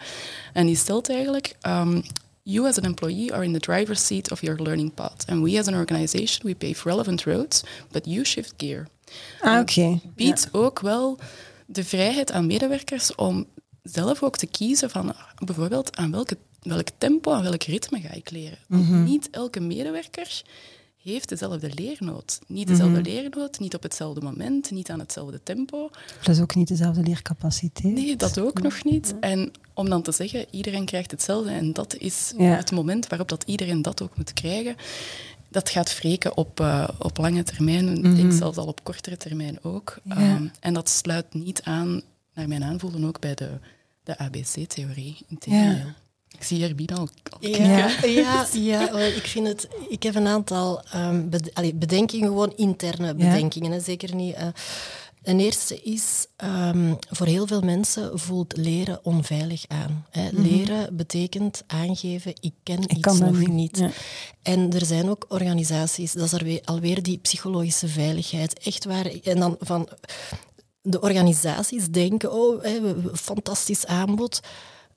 En 0.54 0.66
die 0.66 0.76
stelt 0.76 1.10
eigenlijk... 1.10 1.56
Um, 1.62 2.04
you 2.46 2.68
as 2.68 2.78
an 2.78 2.84
employee 2.84 3.34
are 3.34 3.44
in 3.44 3.54
the 3.54 3.60
driver's 3.60 4.06
seat 4.06 4.32
of 4.32 4.42
your 4.42 4.62
learning 4.62 4.94
path. 4.94 5.26
And 5.28 5.44
we 5.44 5.58
as 5.58 5.68
an 5.68 5.74
organization, 5.74 6.46
we 6.46 6.56
pave 6.56 6.86
relevant 6.86 7.24
roads, 7.24 7.64
but 7.92 8.06
you 8.06 8.24
shift 8.24 8.54
gear. 8.58 8.88
Ah, 9.42 9.60
oké. 9.60 9.72
Okay. 9.72 10.02
Biedt 10.16 10.50
ook 10.52 10.80
wel 10.80 11.20
de 11.66 11.84
vrijheid 11.84 12.32
aan 12.32 12.46
medewerkers 12.46 13.16
om 13.16 13.46
zelf 13.84 14.24
ook 14.24 14.38
te 14.38 14.46
kiezen 14.46 14.90
van 14.90 15.16
bijvoorbeeld 15.46 15.98
aan 15.98 16.12
welke, 16.12 16.38
welk 16.62 16.88
tempo, 16.98 17.32
aan 17.32 17.44
welk 17.44 17.64
ritme 17.64 18.02
ga 18.02 18.12
ik 18.12 18.32
leren. 18.32 18.58
Mhm. 18.68 19.04
Niet 19.04 19.30
elke 19.30 19.60
medewerker 19.60 20.44
heeft 21.14 21.30
dezelfde 21.30 21.74
leernood. 21.74 22.40
Niet 22.48 22.68
dezelfde 22.68 23.00
Mhm. 23.00 23.10
leernood, 23.10 23.60
niet 23.60 23.76
op 23.76 23.84
hetzelfde 23.84 24.22
moment, 24.22 24.72
niet 24.72 24.90
aan 24.90 25.00
hetzelfde 25.00 25.40
tempo. 25.44 25.90
Plus 26.24 26.40
ook 26.42 26.56
niet 26.56 26.68
dezelfde 26.68 27.04
leercapaciteit. 27.04 27.94
Nee, 27.94 28.16
dat 28.16 28.40
ook 28.40 28.62
nog 28.62 28.84
niet. 28.84 29.16
En 29.20 29.52
om 29.74 29.90
dan 29.90 30.02
te 30.02 30.12
zeggen, 30.12 30.46
iedereen 30.52 30.86
krijgt 30.86 31.12
hetzelfde 31.12 31.50
en 31.52 31.74
dat 31.74 31.96
is 31.98 32.34
Ja. 32.38 32.44
het 32.56 32.72
moment 32.72 33.08
waarop 33.08 33.30
dat 33.30 33.44
iedereen 33.44 33.82
dat 33.82 34.02
ook 34.02 34.18
moet 34.18 34.34
krijgen, 34.34 34.76
dat 35.50 35.70
gaat 35.70 35.98
wreken 36.00 36.38
op, 36.38 36.60
eh, 36.60 36.88
op 37.00 37.18
lange 37.18 37.44
termijn, 37.44 38.04
ik 38.06 38.16
denk 38.16 38.32
zelfs 38.34 38.58
al 38.58 38.68
op 38.68 38.84
kortere 38.84 39.18
termijn 39.18 39.64
ook. 39.64 39.98
Mhm. 40.04 40.20
Ja. 40.22 40.36
Um, 40.36 40.52
en 40.60 40.74
dat 40.74 40.90
sluit 40.90 41.34
niet 41.34 41.62
aan, 41.64 42.02
naar 42.34 42.48
mijn 42.48 42.64
aanvoelen, 42.64 43.06
ook 43.06 43.20
bij 43.20 43.36
de, 43.36 43.50
de 44.04 44.18
ABC-theorie. 44.18 45.18
Integendeel. 45.28 45.86
Ik 46.38 46.44
zie 46.44 46.62
Herbine 46.64 46.96
al, 46.96 47.08
al. 47.32 47.50
Ja, 47.50 47.90
ja, 48.04 48.46
ja 48.54 49.00
ik 49.22 49.28
vind 49.28 49.48
het. 49.48 49.68
Ik 49.90 50.04
heb 50.04 50.16
een 50.16 50.28
aantal 50.28 50.82
ehm, 50.92 51.30
bed- 51.30 51.54
allee, 51.54 51.74
bedenkingen, 51.76 52.28
gewoon 52.28 52.54
interne 52.56 53.16
bedenkingen, 53.16 53.72
hè, 53.72 53.80
zeker 53.80 54.16
niet. 54.16 54.34
eh. 54.36 54.48
Een 55.24 55.40
eerste 55.40 55.82
is, 55.82 56.28
ehm, 56.36 56.94
voor 57.10 57.26
heel 57.28 57.48
veel 57.48 57.62
mensen 57.62 58.20
voelt 58.20 58.58
leren 58.58 59.00
onveilig 59.04 59.64
aan. 59.68 60.06
Hè. 60.10 60.30
Leren 60.32 60.96
betekent 60.96 61.64
aangeven, 61.68 62.34
ik 62.40 62.54
ken 62.64 62.98
iets 62.98 63.14
Mhm. 63.20 63.26
nog 63.26 63.38
niet. 63.38 63.50
niet. 63.52 63.78
Ja. 63.78 63.90
En 64.42 64.74
er 64.74 64.86
zijn 64.86 65.10
ook 65.10 65.26
organisaties, 65.30 66.12
dat 66.14 66.26
is 66.26 66.32
er 66.34 66.44
weer, 66.44 66.62
alweer 66.64 67.04
die 67.04 67.18
psychologische 67.18 67.88
veiligheid. 67.88 68.60
Echt 68.60 68.86
waar. 68.86 69.06
En 69.24 69.40
dan 69.40 69.56
van 69.60 69.88
de 70.82 71.02
organisaties 71.02 71.86
denken, 71.88 72.34
oh, 72.34 72.64
hè, 72.64 72.80
fantastisch 73.14 73.86
aanbod. 73.86 74.40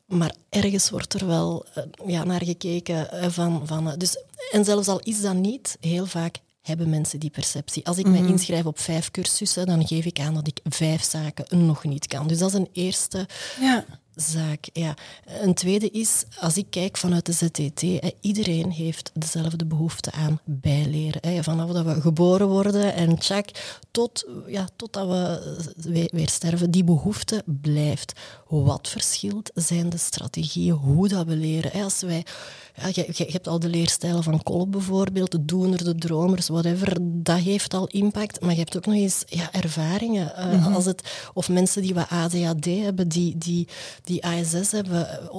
Maar 0.09 0.35
ergens 0.49 0.91
wordt 0.91 1.15
er 1.15 1.27
wel 1.27 1.65
eh, 1.75 1.85
ja, 2.07 2.25
naar 2.25 2.45
gekeken. 2.45 3.11
eh, 3.11 3.31
van, 3.31 3.67
van, 3.67 3.91
eh, 3.91 3.97
dus, 3.97 4.17
en 4.51 4.65
zelfs 4.65 4.89
al 4.89 5.01
is 5.01 5.21
dat 5.21 5.35
niet, 5.35 5.77
heel 5.81 6.07
vaak 6.07 6.39
hebben 6.63 6.91
mensen 6.91 7.21
die 7.21 7.31
perceptie. 7.31 7.87
Als 7.87 7.99
ik 7.99 8.07
mij 8.07 8.21
inschrijf 8.21 8.65
op 8.65 8.79
vijf 8.79 9.11
cursussen, 9.11 9.67
dan 9.67 9.87
geef 9.87 10.05
ik 10.05 10.21
aan 10.21 10.35
dat 10.35 10.47
ik 10.47 10.61
vijf 10.65 11.03
zaken 11.05 11.67
nog 11.67 11.85
niet 11.85 12.07
kan. 12.07 12.27
Dus 12.27 12.39
dat 12.39 12.49
is 12.49 12.55
een 12.55 12.69
eerste 12.73 13.27
Ja. 13.61 13.85
Zaak. 14.21 14.69
Ja. 14.73 14.95
Een 15.41 15.55
tweede 15.55 15.91
is, 15.91 16.25
als 16.41 16.57
ik 16.57 16.67
kijk 16.71 16.97
vanuit 16.97 17.27
de 17.27 17.33
ZTT, 17.33 17.81
hè, 17.81 18.11
iedereen 18.21 18.71
heeft 18.71 19.11
dezelfde 19.15 19.67
behoefte 19.67 20.13
aan 20.13 20.41
bijleren. 20.45 21.21
Hè. 21.27 21.43
Vanaf 21.43 21.71
dat 21.71 21.85
we 21.85 22.01
geboren 22.01 22.49
worden 22.49 22.95
en 22.95 23.19
tjak, 23.19 23.77
tot, 23.91 24.27
ja, 24.47 24.69
totdat 24.77 25.09
we 25.09 26.11
weer, 26.13 26.29
sterven, 26.29 26.71
die 26.71 26.85
behoefte 26.85 27.43
blijft. 27.47 28.13
Wat 28.47 28.89
verschilt 28.89 29.51
zijn 29.55 29.89
de 29.91 29.99
strategieën, 29.99 30.75
hoe 30.75 31.09
dat 31.09 31.27
we 31.27 31.37
leren. 31.37 31.71
Hè. 31.73 31.83
Als 31.83 32.01
wij, 32.01 32.25
ja, 32.77 32.87
je, 32.93 33.07
je 33.13 33.27
hebt 33.31 33.49
al 33.49 33.59
de 33.59 33.69
leerstijlen 33.69 34.23
van 34.23 34.43
Kolb 34.43 34.71
bijvoorbeeld, 34.71 35.31
de 35.31 35.45
doener, 35.45 35.85
de 35.85 35.95
dromers, 35.95 36.49
whatever, 36.49 36.97
dat 37.01 37.39
heeft 37.39 37.75
al 37.75 37.87
impact. 37.87 38.41
Maar 38.41 38.51
je 38.51 38.59
hebt 38.59 38.77
ook 38.77 38.87
nog 38.87 38.95
eens 38.95 39.23
ja, 39.27 39.53
ervaringen. 39.53 40.37
eh, 40.37 40.75
als 40.75 40.85
het, 40.85 41.31
of 41.35 41.49
mensen 41.49 41.83
die 41.83 41.95
wat 41.95 42.09
ADHD 42.09 42.65
hebben, 42.65 43.09
die, 43.09 43.39
die, 43.39 43.69
die 44.09 44.25
ASS 44.25 44.71
hebben, 44.71 45.31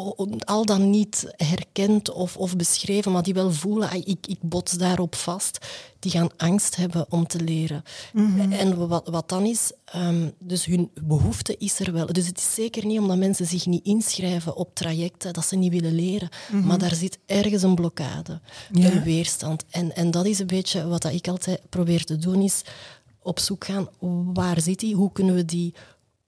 al 0.45 0.65
dan 0.65 0.89
niet 0.89 1.33
herkend 1.35 2.11
of, 2.11 2.37
of 2.37 2.55
beschreven, 2.55 3.11
maar 3.11 3.23
die 3.23 3.33
wel 3.33 3.51
voelen, 3.51 3.93
ik, 3.93 4.27
ik 4.27 4.37
bots 4.41 4.71
daarop 4.71 5.15
vast, 5.15 5.57
die 5.99 6.11
gaan 6.11 6.29
angst 6.37 6.75
hebben 6.75 7.05
om 7.09 7.27
te 7.27 7.41
leren. 7.43 7.83
En 8.51 8.87
wat, 8.87 9.07
wat 9.07 9.29
dan 9.29 9.45
is, 9.45 9.71
ehm, 9.85 10.29
dus 10.39 10.65
hun 10.65 10.91
behoefte 11.01 11.55
is 11.57 11.79
er 11.79 11.91
wel. 11.93 12.05
Dus 12.05 12.27
het 12.27 12.37
is 12.37 12.53
zeker 12.53 12.85
niet 12.85 12.99
omdat 12.99 13.17
mensen 13.17 13.45
zich 13.45 13.65
niet 13.65 13.85
inschrijven 13.85 14.55
op 14.55 14.75
trajecten 14.75 15.33
dat 15.33 15.45
ze 15.45 15.55
niet 15.55 15.71
willen 15.71 15.95
leren, 15.95 16.29
maar 16.63 16.77
daar 16.77 16.95
zit 16.95 17.19
ergens 17.25 17.63
een 17.63 17.75
blokkade, 17.75 18.39
Ja. 18.71 18.91
een 18.91 19.03
weerstand. 19.03 19.63
En, 19.69 19.95
en 19.95 20.11
dat 20.11 20.25
is 20.25 20.39
een 20.39 20.47
beetje 20.47 20.87
wat 20.87 21.03
ik 21.05 21.27
altijd 21.27 21.61
probeer 21.69 22.03
te 22.03 22.17
doen, 22.17 22.41
is 22.41 22.61
op 23.21 23.39
zoek 23.39 23.65
gaan, 23.65 23.87
waar 24.33 24.61
zit 24.61 24.79
die, 24.79 24.95
hoe 24.95 25.11
kunnen 25.11 25.35
we 25.35 25.45
die 25.45 25.73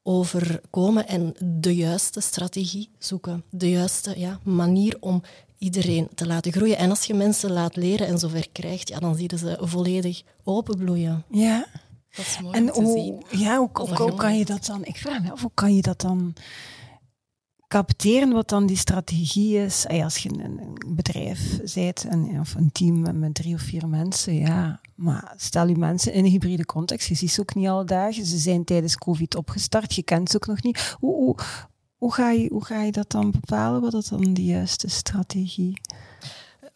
overkomen 0.03 1.07
en 1.07 1.33
de 1.43 1.75
juiste 1.75 2.21
strategie 2.21 2.89
zoeken. 2.97 3.43
De 3.49 3.69
juiste 3.69 4.19
ja, 4.19 4.39
manier 4.43 4.97
om 4.99 5.21
iedereen 5.57 6.07
te 6.15 6.27
laten 6.27 6.51
groeien. 6.51 6.77
En 6.77 6.89
als 6.89 7.05
je 7.05 7.13
mensen 7.13 7.51
laat 7.51 7.75
leren 7.75 8.07
en 8.07 8.17
zover 8.19 8.49
krijgt, 8.51 8.89
ja, 8.89 8.99
dan 8.99 9.15
zie 9.15 9.29
je 9.31 9.37
ze 9.37 9.57
volledig 9.61 10.21
openbloeien. 10.43 11.23
Ja. 11.29 11.65
Dat 12.15 12.25
is 12.25 12.39
mooi 12.41 12.57
En 12.57 12.73
om 12.73 12.83
te 12.83 12.89
hoe, 12.89 13.23
zien. 13.29 13.39
ja, 13.39 13.57
hoe, 13.57 13.69
hoe, 13.73 13.95
hoe 13.95 14.15
kan 14.15 14.37
je 14.37 14.45
dat 14.45 14.65
dan... 14.65 14.85
Ik 14.85 14.97
vraag 14.97 15.23
me 15.23 15.31
af, 15.31 15.41
hoe 15.41 15.51
kan 15.53 15.75
je 15.75 15.81
dat 15.81 16.01
dan 16.01 16.33
capteren, 17.71 18.31
wat 18.31 18.49
dan 18.49 18.65
die 18.65 18.77
strategie 18.77 19.57
is? 19.57 19.87
Als 19.87 20.17
je 20.17 20.29
een, 20.29 20.77
bedrijf 20.95 21.59
bent, 21.73 22.05
een, 22.09 22.39
of 22.39 22.55
een 22.55 22.71
team 22.71 22.99
met- 23.01 23.15
met 23.15 23.33
drie 23.33 23.53
of 23.53 23.61
vier 23.61 23.87
mensen, 23.87 24.35
ja... 24.35 24.79
Maar 24.95 25.33
stel 25.37 25.67
je 25.67 25.75
mensen 25.75 26.13
in 26.13 26.25
een 26.25 26.31
hybride 26.31 26.65
context, 26.65 27.07
je 27.07 27.15
ziet 27.15 27.31
ze 27.31 27.41
ook 27.41 27.55
niet 27.55 27.67
alle 27.67 27.83
dagen. 27.85 28.25
Ze 28.25 28.37
zijn 28.37 28.63
tijdens 28.63 28.97
COVID 28.97 29.35
opgestart, 29.35 29.95
je 29.95 30.03
kent 30.03 30.29
ze 30.29 30.35
ook 30.35 30.47
nog 30.47 30.63
niet. 30.63 30.95
Hoe, 30.99 31.15
hoe, 31.15 31.35
hoe, 31.97 32.13
ga, 32.13 32.29
je, 32.31 32.49
hoe 32.51 32.65
ga 32.65 32.81
je 32.81 32.91
dat 32.91 33.11
dan 33.11 33.31
bepalen, 33.31 33.81
wat 33.81 33.91
dat 33.91 34.07
dan 34.09 34.33
de 34.33 34.43
juiste 34.45 34.89
strategie 34.89 35.81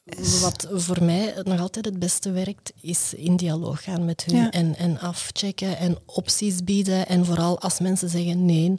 is? 0.06 0.42
Wat 0.42 0.68
voor 0.72 1.04
mij 1.04 1.34
nog 1.44 1.60
altijd 1.60 1.86
het 1.86 2.00
beste 2.00 2.32
werkt, 2.32 2.74
is 2.82 3.14
in 3.14 3.36
dialoog 3.36 3.84
gaan 3.84 4.06
met 4.06 4.24
hun 4.26 4.36
Ja. 4.36 4.52
en, 4.52 4.76
en 4.76 5.00
afchecken 5.00 5.78
en 5.78 5.98
opties 6.06 6.64
bieden. 6.64 7.08
En 7.08 7.26
vooral 7.26 7.60
als 7.60 7.80
mensen 7.80 8.10
zeggen 8.10 8.46
nee, 8.46 8.74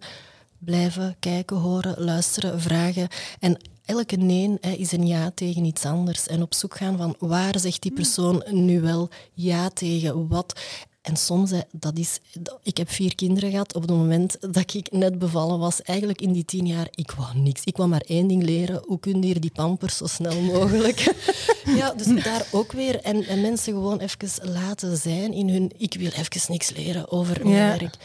blijven 0.59 1.17
kijken, 1.19 1.57
horen, 1.57 1.95
luisteren, 2.05 2.61
vragen. 2.61 3.09
En 3.39 3.59
elke 3.85 4.17
nee 4.17 4.57
hè, 4.61 4.71
is 4.71 4.93
een 4.93 5.07
ja 5.07 5.31
tegen 5.35 5.65
iets 5.65 5.85
anders. 5.85 6.27
En 6.27 6.43
op 6.43 6.55
zoek 6.55 6.77
gaan 6.77 6.97
van 6.97 7.17
waar 7.19 7.59
zegt 7.59 7.83
die 7.83 7.93
persoon 7.93 8.45
nu 8.51 8.81
wel 8.81 9.09
ja 9.33 9.69
tegen 9.69 10.29
wat. 10.29 10.61
En 11.07 11.17
soms, 11.17 11.53
dat 11.73 11.99
is, 11.99 12.19
ik 12.63 12.77
heb 12.77 12.91
vier 12.91 13.15
kinderen 13.15 13.51
gehad 13.51 13.75
op 13.75 13.83
het 13.83 13.91
moment 13.91 14.37
dat 14.41 14.75
ik 14.75 14.93
net 14.93 15.19
bevallen 15.19 15.59
was. 15.59 15.83
Eigenlijk 15.83 16.21
in 16.21 16.33
die 16.33 16.45
tien 16.45 16.67
jaar, 16.67 16.89
ik 16.91 17.11
wou 17.11 17.39
niks. 17.39 17.65
Ik 17.65 17.77
wou 17.77 17.89
maar 17.89 18.01
één 18.07 18.27
ding 18.29 18.43
leren. 18.43 18.83
Hoe 18.87 19.01
kun 19.01 19.21
je 19.21 19.27
hier 19.27 19.41
die 19.41 19.51
pampers 19.51 19.97
zo 19.97 20.07
snel 20.07 20.41
mogelijk? 20.41 21.15
ja, 21.81 21.93
dus 21.93 22.23
daar 22.25 22.47
ook 22.53 22.73
weer. 22.73 23.01
En, 23.01 23.25
en 23.25 23.41
mensen 23.41 23.73
gewoon 23.73 23.99
even 23.99 24.51
laten 24.51 24.97
zijn 24.97 25.33
in 25.33 25.49
hun... 25.49 25.71
Ik 25.77 25.95
wil 25.95 26.11
even 26.11 26.53
niks 26.53 26.71
leren 26.71 27.11
over 27.11 27.41
mijn 27.43 27.57
Ja. 27.57 27.79
werk. 27.79 27.97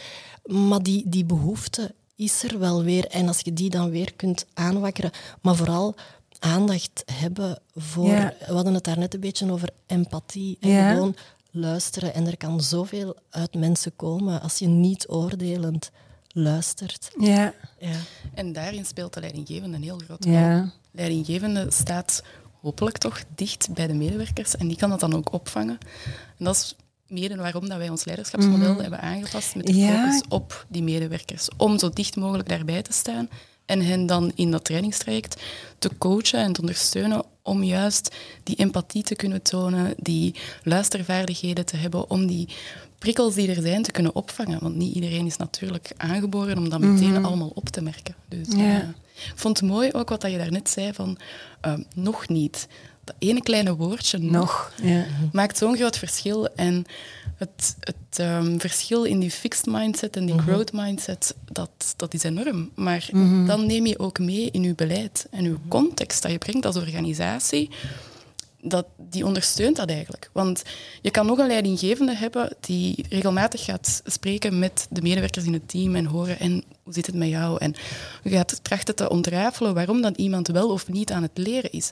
Maar 0.44 0.82
die, 0.82 1.02
die 1.06 1.24
behoefte 1.24 1.94
is 2.24 2.42
er 2.42 2.58
wel 2.58 2.82
weer. 2.82 3.06
En 3.06 3.28
als 3.28 3.40
je 3.40 3.52
die 3.52 3.70
dan 3.70 3.90
weer 3.90 4.12
kunt 4.14 4.46
aanwakkeren, 4.54 5.10
maar 5.40 5.56
vooral 5.56 5.94
aandacht 6.38 7.02
hebben 7.12 7.58
voor... 7.74 8.06
Ja. 8.08 8.34
We 8.46 8.52
hadden 8.54 8.74
het 8.74 8.84
daar 8.84 8.98
net 8.98 9.14
een 9.14 9.20
beetje 9.20 9.52
over 9.52 9.68
empathie. 9.86 10.56
En 10.60 10.68
Ja. 10.70 10.92
gewoon 10.92 11.16
luisteren. 11.50 12.14
En 12.14 12.26
er 12.26 12.36
kan 12.36 12.60
zoveel 12.60 13.16
uit 13.30 13.54
mensen 13.54 13.96
komen 13.96 14.40
als 14.40 14.58
je 14.58 14.66
niet 14.66 15.08
oordelend 15.08 15.90
luistert. 16.28 17.10
Ja, 17.18 17.54
Ja. 17.78 17.96
En 18.34 18.52
daarin 18.52 18.84
speelt 18.84 19.14
de 19.14 19.20
leidinggevende 19.20 19.76
een 19.76 19.82
heel 19.82 19.98
grote 20.04 20.28
rol. 20.28 20.38
ja. 20.38 20.70
leidinggevende 20.90 21.70
staat 21.70 22.22
hopelijk 22.60 22.98
toch 22.98 23.22
dicht 23.34 23.74
bij 23.74 23.86
de 23.86 23.94
medewerkers 23.94 24.56
en 24.56 24.68
die 24.68 24.76
kan 24.76 24.90
dat 24.90 25.00
dan 25.00 25.14
ook 25.14 25.32
opvangen. 25.32 25.78
En 26.38 26.44
dat 26.44 26.54
is 26.54 26.76
mede 27.12 27.36
waarom 27.36 27.68
dat 27.68 27.78
wij 27.78 27.88
ons 27.88 28.04
leiderschapsmodel 28.04 28.76
hebben 28.80 29.00
aangepast 29.00 29.54
met 29.54 29.66
de 29.66 29.72
Mhm. 29.72 29.80
Ja. 29.80 29.96
focus 30.02 30.22
op 30.28 30.66
die 30.68 30.82
medewerkers. 30.82 31.48
Om 31.56 31.78
zo 31.78 31.90
dicht 31.90 32.16
mogelijk 32.16 32.48
daarbij 32.48 32.82
te 32.82 32.92
staan 32.92 33.28
en 33.66 33.80
hen 33.80 34.06
dan 34.06 34.32
in 34.34 34.50
dat 34.50 34.64
trainingstraject 34.64 35.42
te 35.78 35.90
coachen 35.98 36.38
en 36.40 36.52
te 36.52 36.60
ondersteunen 36.60 37.22
om 37.42 37.62
juist 37.62 38.14
die 38.42 38.56
empathie 38.56 39.02
te 39.02 39.14
kunnen 39.14 39.42
tonen, 39.42 39.94
die 39.96 40.34
luistervaardigheden 40.62 41.66
te 41.66 41.76
hebben, 41.76 42.10
om 42.10 42.26
die 42.26 42.48
prikkels 42.98 43.34
die 43.34 43.48
er 43.54 43.62
zijn 43.62 43.82
te 43.82 43.90
kunnen 43.90 44.14
opvangen. 44.14 44.58
Want 44.60 44.76
niet 44.76 44.94
iedereen 44.94 45.26
is 45.26 45.36
natuurlijk 45.36 45.92
aangeboren 45.96 46.58
om 46.58 46.68
dat 46.68 46.80
meteen 46.80 47.24
allemaal 47.24 47.52
op 47.54 47.68
te 47.68 47.82
merken. 47.82 48.14
Dus, 48.28 48.46
Mhm. 48.48 48.58
Ja. 48.60 48.80
eh, 48.80 48.88
ik 49.14 49.32
vond 49.34 49.60
het 49.60 49.68
mooi 49.68 49.92
ook 49.92 50.08
wat 50.08 50.20
dat 50.20 50.30
je 50.30 50.38
daarnet 50.38 50.68
zei 50.70 50.92
van 50.92 51.18
eh, 51.60 51.72
nog 51.94 52.28
niet. 52.28 52.68
Dat 53.04 53.14
ene 53.18 53.42
kleine 53.42 53.76
woordje 53.76 54.18
nog, 54.18 54.32
Nog. 54.32 54.72
Ja. 54.82 55.04
maakt 55.32 55.58
zo'n 55.58 55.76
groot 55.76 55.98
verschil. 55.98 56.48
En 56.48 56.84
het, 57.36 57.76
het 57.80 58.18
ehm, 58.18 58.58
verschil 58.58 59.04
in 59.04 59.18
die 59.18 59.30
fixed 59.30 59.66
mindset 59.66 60.16
en 60.16 60.26
die 60.26 60.38
growth 60.38 60.72
mindset, 60.72 61.34
dat, 61.52 61.94
dat 61.96 62.14
is 62.14 62.22
enorm. 62.22 62.70
Maar 62.74 63.08
dan 63.46 63.66
neem 63.66 63.86
je 63.86 63.98
ook 63.98 64.18
mee 64.18 64.50
in 64.50 64.62
je 64.62 64.74
beleid 64.74 65.26
en 65.30 65.44
je 65.44 65.56
context 65.68 66.22
dat 66.22 66.30
je 66.30 66.38
brengt 66.38 66.66
als 66.66 66.76
organisatie. 66.76 67.70
dat, 68.64 68.86
die 68.96 69.26
ondersteunt 69.26 69.76
dat 69.76 69.88
eigenlijk. 69.90 70.30
Want 70.32 70.62
je 71.00 71.10
kan 71.10 71.26
nog 71.26 71.38
een 71.38 71.46
leidinggevende 71.46 72.16
hebben 72.16 72.56
die 72.60 73.04
regelmatig 73.08 73.64
gaat 73.64 74.02
spreken 74.04 74.58
met 74.58 74.86
de 74.90 75.02
medewerkers 75.02 75.44
in 75.44 75.52
het 75.52 75.68
team 75.68 75.96
en 75.96 76.04
horen 76.04 76.38
en 76.38 76.64
hoe 76.82 76.92
zit 76.92 77.06
het 77.06 77.14
met 77.14 77.28
jou? 77.28 77.58
En 77.58 77.74
je 78.22 78.30
gaat 78.30 78.64
trachten 78.64 78.94
te 78.94 79.10
ontrafelen 79.10 79.74
waarom 79.74 80.02
dan 80.02 80.14
iemand 80.16 80.48
wel 80.48 80.70
of 80.70 80.88
niet 80.88 81.12
aan 81.12 81.22
het 81.22 81.38
leren 81.38 81.72
is. 81.72 81.90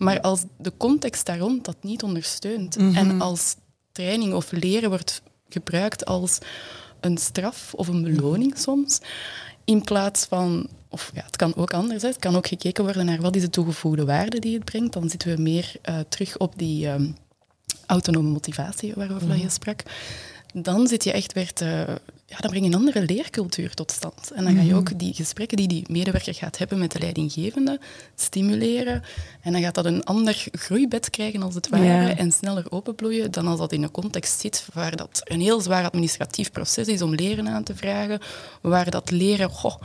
Maar 0.00 0.20
als 0.20 0.44
de 0.58 0.72
context 0.76 1.26
daar 1.26 1.38
rond 1.38 1.64
dat 1.64 1.76
niet 1.80 2.02
ondersteunt 2.02 2.76
en 2.76 3.20
als 3.20 3.56
training 3.92 4.34
of 4.34 4.52
leren 4.52 4.88
wordt 4.88 5.22
gebruikt 5.48 6.04
als 6.04 6.38
een 7.00 7.18
straf 7.18 7.74
of 7.74 7.88
een 7.88 8.02
beloning 8.02 8.58
soms, 8.58 9.00
in 9.64 9.82
plaats 9.82 10.24
van, 10.24 10.68
of 10.88 11.10
ja, 11.14 11.22
het 11.24 11.36
kan 11.36 11.56
ook 11.56 11.74
anders, 11.74 12.00
zijn. 12.00 12.12
het 12.12 12.20
kan 12.20 12.36
ook 12.36 12.46
gekeken 12.46 12.84
worden 12.84 13.06
naar 13.06 13.20
wat 13.20 13.36
is 13.36 13.42
de 13.42 13.50
toegevoegde 13.50 14.04
waarde 14.04 14.38
die 14.38 14.54
het 14.54 14.64
brengt. 14.64 14.92
Dan 14.92 15.08
zitten 15.08 15.36
we 15.36 15.42
meer 15.42 15.72
uh, 15.88 15.98
terug 16.08 16.38
op 16.38 16.52
die 16.56 16.88
um, 16.88 17.16
autonome 17.86 18.28
motivatie 18.28 18.92
waarover 18.94 19.26
mm. 19.26 19.34
je 19.34 19.48
sprak. 19.48 19.82
Dan 20.52 20.86
zit 20.86 21.04
je 21.04 21.12
echt 21.12 21.32
weer 21.32 21.52
te, 21.52 22.00
ja, 22.30 22.36
dan 22.38 22.50
breng 22.50 22.64
je 22.64 22.70
een 22.70 22.78
andere 22.78 23.02
leercultuur 23.02 23.74
tot 23.74 23.90
stand. 23.90 24.30
En 24.34 24.44
dan 24.44 24.54
ga 24.54 24.62
je 24.62 24.74
ook 24.74 24.98
die 24.98 25.14
gesprekken 25.14 25.56
die 25.56 25.68
die 25.68 25.84
medewerker 25.88 26.34
gaat 26.34 26.58
hebben 26.58 26.78
met 26.78 26.92
de 26.92 26.98
leidinggevende 26.98 27.80
stimuleren. 28.14 29.02
En 29.40 29.52
dan 29.52 29.62
gaat 29.62 29.74
dat 29.74 29.84
een 29.84 30.04
ander 30.04 30.46
groeibed 30.52 31.10
krijgen, 31.10 31.42
als 31.42 31.54
het 31.54 31.68
ware, 31.68 32.12
en 32.12 32.32
sneller 32.32 32.64
openbloeien 32.68 33.30
dan 33.30 33.46
als 33.46 33.58
dat 33.58 33.72
in 33.72 33.82
een 33.82 33.90
context 33.90 34.40
zit 34.40 34.66
waar 34.72 34.96
dat 34.96 35.20
een 35.24 35.40
heel 35.40 35.60
zwaar 35.60 35.84
administratief 35.84 36.50
proces 36.50 36.88
is 36.88 37.02
om 37.02 37.14
leren 37.14 37.48
aan 37.48 37.64
te 37.64 37.76
vragen, 37.76 38.20
waar 38.60 38.90
dat 38.90 39.10
leren, 39.10 39.50
goh, 39.50 39.76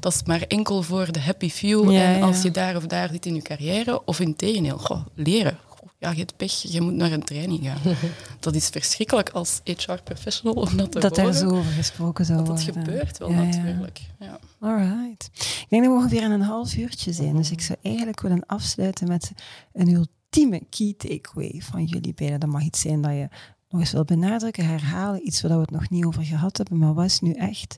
dat 0.00 0.14
is 0.14 0.22
maar 0.22 0.42
enkel 0.42 0.82
voor 0.82 1.12
de 1.12 1.20
happy 1.20 1.50
few 1.50 1.90
en 1.90 2.22
als 2.22 2.42
je 2.42 2.50
daar 2.50 2.76
of 2.76 2.86
daar 2.86 3.08
zit 3.12 3.26
in 3.26 3.34
je 3.34 3.42
carrière, 3.42 4.04
of 4.04 4.20
in 4.20 4.36
tegendeel, 4.36 4.78
goh, 4.78 5.06
leren, 5.14 5.58
ja, 6.04 6.10
je 6.10 6.18
hebt 6.18 6.36
pech, 6.36 6.52
je 6.52 6.80
moet 6.80 6.94
naar 6.94 7.12
een 7.12 7.24
training 7.24 7.60
gaan. 7.62 7.78
dat 8.40 8.54
is 8.54 8.68
verschrikkelijk 8.68 9.30
als 9.30 9.60
HR-professional 9.64 10.54
om 10.54 10.76
dat 10.76 10.92
te 10.92 11.00
dat 11.00 11.16
horen. 11.16 11.32
Dat 11.32 11.42
er 11.42 11.48
zo 11.48 11.56
over 11.56 11.72
gesproken 11.72 12.24
zou 12.24 12.44
worden. 12.44 12.66
Dat 12.66 12.74
gebeurt 12.74 13.18
wel 13.18 13.30
natuurlijk. 13.30 14.00
Ja. 14.18 14.38
Alright. 14.60 15.30
Ik 15.34 15.66
denk 15.68 15.82
dat 15.84 15.92
we 15.92 15.98
ongeveer 15.98 16.22
een 16.22 16.40
half 16.40 16.76
uurtje 16.76 17.12
zijn, 17.12 17.36
dus 17.36 17.50
ik 17.50 17.60
zou 17.60 17.78
eigenlijk 17.82 18.20
willen 18.20 18.46
afsluiten 18.46 19.08
met 19.08 19.32
een 19.72 19.88
ultieme 19.88 20.62
key 20.70 20.94
takeaway 20.96 21.60
van 21.62 21.84
jullie 21.84 22.14
beiden. 22.14 22.40
Dat 22.40 22.48
mag 22.48 22.62
iets 22.62 22.80
zijn 22.80 23.02
dat 23.02 23.12
je 23.12 23.28
nog 23.68 23.80
eens 23.80 23.92
wil 23.92 24.04
benadrukken, 24.04 24.66
herhalen, 24.66 25.26
iets 25.26 25.40
waar 25.40 25.54
we 25.54 25.60
het 25.60 25.70
nog 25.70 25.90
niet 25.90 26.04
over 26.04 26.24
gehad 26.24 26.56
hebben, 26.56 26.78
maar 26.78 26.94
wat 26.94 27.04
is 27.04 27.20
nu 27.20 27.32
echt, 27.32 27.76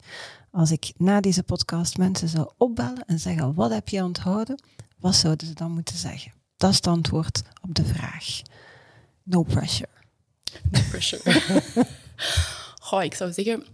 als 0.50 0.70
ik 0.70 0.92
na 0.96 1.20
deze 1.20 1.42
podcast 1.42 1.98
mensen 1.98 2.28
zou 2.28 2.50
opbellen 2.56 3.04
en 3.06 3.20
zeggen, 3.20 3.54
wat 3.54 3.70
heb 3.70 3.88
je 3.88 4.04
onthouden, 4.04 4.62
wat 4.98 5.14
zouden 5.14 5.46
ze 5.46 5.54
dan 5.54 5.70
moeten 5.70 5.96
zeggen? 5.96 6.35
Dat 6.56 6.70
is 6.70 6.76
het 6.76 6.86
antwoord 6.86 7.42
op 7.62 7.74
de 7.74 7.84
vraag. 7.84 8.40
No 9.22 9.42
pressure. 9.42 9.88
No 10.70 10.80
pressure. 10.90 11.42
Goh, 12.82 13.02
ik 13.02 13.14
zou 13.14 13.32
zeggen, 13.32 13.64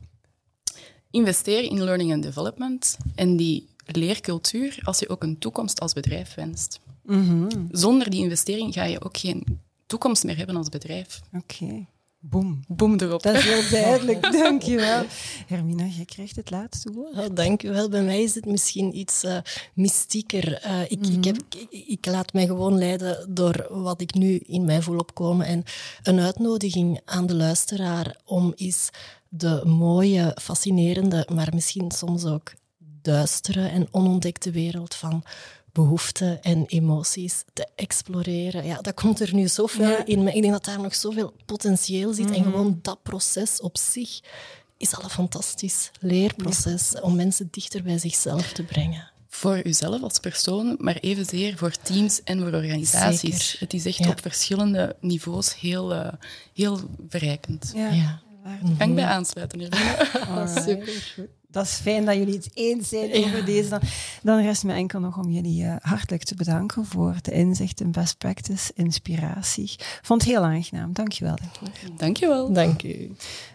investeer 1.11 1.62
in 1.62 1.83
learning 1.85 2.12
and 2.12 2.23
development 2.23 2.97
en 3.14 3.37
die 3.37 3.68
leercultuur 3.87 4.79
als 4.83 4.99
je 4.99 5.09
ook 5.09 5.23
een 5.23 5.38
toekomst 5.38 5.81
als 5.81 5.92
bedrijf 5.92 6.35
wenst. 6.35 6.81
Mhm. 7.03 7.49
Zonder 7.71 8.11
die 8.11 8.23
investering 8.23 8.73
ga 8.73 8.85
je 8.85 9.01
ook 9.05 9.16
geen 9.16 9.61
toekomst 9.87 10.25
meer 10.25 10.37
hebben 10.37 10.57
als 10.57 10.68
bedrijf. 10.68 11.21
Oké. 11.33 11.87
Boom. 12.25 12.61
Boom 12.69 12.97
erop. 13.01 13.23
Dat 13.23 13.35
is 13.35 13.45
heel 13.45 13.71
duidelijk, 13.71 14.33
dankjewel. 14.43 15.05
Hermina, 15.47 15.85
jij 15.85 16.05
krijgt 16.05 16.37
het 16.37 16.51
laatste 16.51 16.93
woord. 16.93 17.19
Oh, 17.19 17.27
dankjewel. 17.35 17.89
Bij 17.89 18.03
mij 18.03 18.23
is 18.23 18.35
het 18.35 18.47
misschien 18.47 18.99
iets 18.99 19.25
uh, 19.25 19.37
mystieker. 19.75 20.67
Uh, 20.67 20.81
ik, 20.83 21.07
ik, 21.07 21.25
heb, 21.25 21.37
ik, 21.51 21.87
ik, 21.87 22.07
laat 22.07 22.33
mij 22.33 22.47
gewoon 22.47 22.79
leiden 22.79 23.35
door 23.35 23.67
wat 23.71 24.01
ik 24.01 24.15
nu 24.15 24.37
in 24.37 24.65
mij 24.65 24.83
voel 24.83 24.99
opkomen. 24.99 25.47
En 25.47 25.65
een 26.03 26.21
uitnodiging 26.21 27.01
aan 27.05 27.27
de 27.27 27.35
luisteraar 27.35 28.17
om 28.25 28.53
eens 28.57 28.91
de 29.29 29.63
mooie, 29.65 30.37
fascinerende, 30.41 31.27
maar 31.33 31.49
misschien 31.55 31.91
soms 31.91 32.25
ook 32.25 32.53
duistere 33.03 33.69
en 33.69 33.89
onontdekte 33.91 34.51
wereld 34.51 34.95
van 34.95 35.23
behoeften 35.73 36.43
en 36.43 36.65
emoties 36.67 37.45
te 37.53 37.69
exploreren. 37.75 38.65
Ja, 38.65 38.81
dat 38.81 38.95
komt 38.95 39.21
er 39.21 39.35
nu 39.35 39.49
zoveel 39.49 39.97
in. 40.05 40.29
Ik 40.29 40.43
denk 40.43 40.53
dat 40.53 40.65
daar 40.65 40.81
nog 40.81 40.95
zoveel 40.95 41.35
potentieel 41.47 42.13
zit. 42.13 42.31
En 42.31 42.41
mhm. 42.41 42.51
gewoon 42.51 42.79
dat 42.83 43.03
proces 43.03 43.61
op 43.61 43.79
zich 43.79 44.21
is 44.77 44.97
al 44.97 45.03
een 45.03 45.11
fantastisch 45.11 45.91
leerproces 46.01 47.01
om 47.01 47.17
mensen 47.17 47.49
dichter 47.51 47.83
bij 47.83 47.99
zichzelf 47.99 48.53
te 48.53 48.63
brengen. 48.63 49.11
Voor 49.29 49.61
uzelf 49.65 50.03
als 50.03 50.19
persoon, 50.19 50.77
maar 50.79 50.97
evenzeer 50.97 51.57
voor 51.57 51.71
teams 51.83 52.23
en 52.23 52.39
voor 52.39 52.53
organisaties. 52.53 53.49
Zeker. 53.49 53.61
Het 53.61 53.75
is 53.75 53.85
echt 53.85 54.09
op 54.09 54.21
verschillende 54.21 54.97
niveaus 55.01 55.61
heel, 55.61 55.95
uh, 55.95 56.09
heel 56.55 56.81
verrijkend. 57.09 57.73
Ja. 57.75 58.21
Kan 58.79 58.89
ik 58.89 58.95
bij 58.95 59.05
aansluiten, 59.05 59.61
Irina? 59.61 60.47
Super 60.67 61.29
dat 61.53 61.65
is 61.65 61.73
fijn 61.73 62.05
dat 62.05 62.17
jullie 62.17 62.35
het 62.35 62.51
eens 62.55 62.88
zijn 62.88 63.15
over 63.15 63.45
deze. 63.45 63.69
Dan, 63.69 63.81
dan 64.23 64.43
rest 64.43 64.65
me 64.65 64.73
enkel 64.73 65.01
nog 65.01 65.19
om 65.19 65.31
jullie 65.31 65.62
uh, 65.62 65.75
hartelijk 65.81 66.23
te 66.25 66.35
bedanken 66.35 66.87
voor 66.87 67.17
de 67.23 67.33
inzichten, 67.33 67.91
best 67.91 68.19
practice, 68.19 68.73
inspiratie. 68.75 69.75
Vond 70.03 70.23
het 70.23 70.31
heel 70.31 70.43
aangenaam. 70.43 70.93
Dankjewel 70.93 71.37
daarvoor. 71.37 71.69
Dankjewel. 71.97 72.53
Dank 72.53 72.83
u. 72.83 73.11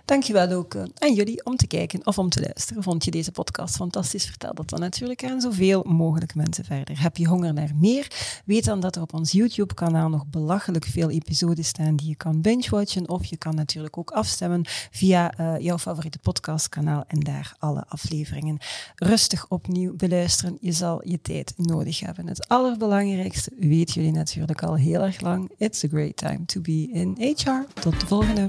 Dankjewel 0.06 0.52
ook 0.52 0.74
uh, 0.74 0.84
aan 0.98 1.14
jullie 1.14 1.46
om 1.46 1.56
te 1.56 1.68
kijken 1.68 2.06
of 2.06 2.18
om 2.18 2.30
te 2.30 2.42
luisteren. 2.42 2.84
Vond 2.84 3.06
je 3.06 3.12
deze 3.12 3.32
podcast 3.32 3.76
fantastisch? 3.76 4.26
Vertel 4.26 4.54
dat 4.54 4.70
dan 4.70 4.80
natuurlijk 4.80 5.24
aan 5.24 5.42
zoveel 5.42 5.84
mogelijk 5.84 6.36
mensen 6.36 6.66
verder. 6.66 7.02
Heb 7.02 7.18
je 7.18 7.28
honger 7.28 7.54
naar 7.54 7.72
meer? 7.76 8.08
Weet 8.46 8.66
dan 8.66 8.80
dat 8.80 8.96
er 8.96 9.02
op 9.02 9.14
ons 9.14 9.32
YouTube-kanaal 9.32 10.10
nog 10.10 10.26
belachelijk 10.28 10.86
veel 10.86 11.10
episodes 11.10 11.68
staan 11.68 11.96
die 11.96 12.08
je 12.08 12.16
kan 12.16 12.42
binge-watchen. 12.42 13.10
Of 13.10 13.26
je 13.26 13.38
kan 13.38 13.56
natuurlijk 13.56 13.98
ook 13.98 14.12
afstemmen 14.12 14.62
via 14.92 15.40
uh, 15.40 15.60
jouw 15.60 15.78
favoriete 15.78 16.20
podcastkanaal 16.20 17.04
en 17.08 17.20
daar 17.20 17.56
alle 17.60 17.86
afleveringen 17.88 18.58
rustig 18.96 19.46
opnieuw 19.48 19.96
beluisteren. 19.96 20.58
Je 20.62 20.72
zal 20.72 21.08
je 21.08 21.22
tijd 21.22 21.54
nodig 21.58 22.00
hebben. 22.00 22.28
Het 22.28 22.48
allerbelangrijkste 22.48 23.52
weten 23.60 23.94
jullie 23.94 24.12
natuurlijk 24.12 24.64
al 24.64 24.76
heel 24.76 25.02
erg 25.02 25.22
lang. 25.22 25.52
It's 25.58 25.84
a 25.84 25.88
great 25.88 26.18
time 26.18 26.46
to 26.46 26.62
be 26.62 26.90
in 26.92 27.36
HR. 27.36 27.82
Tot 27.82 28.00
de 28.00 28.08
volgende. 28.08 28.46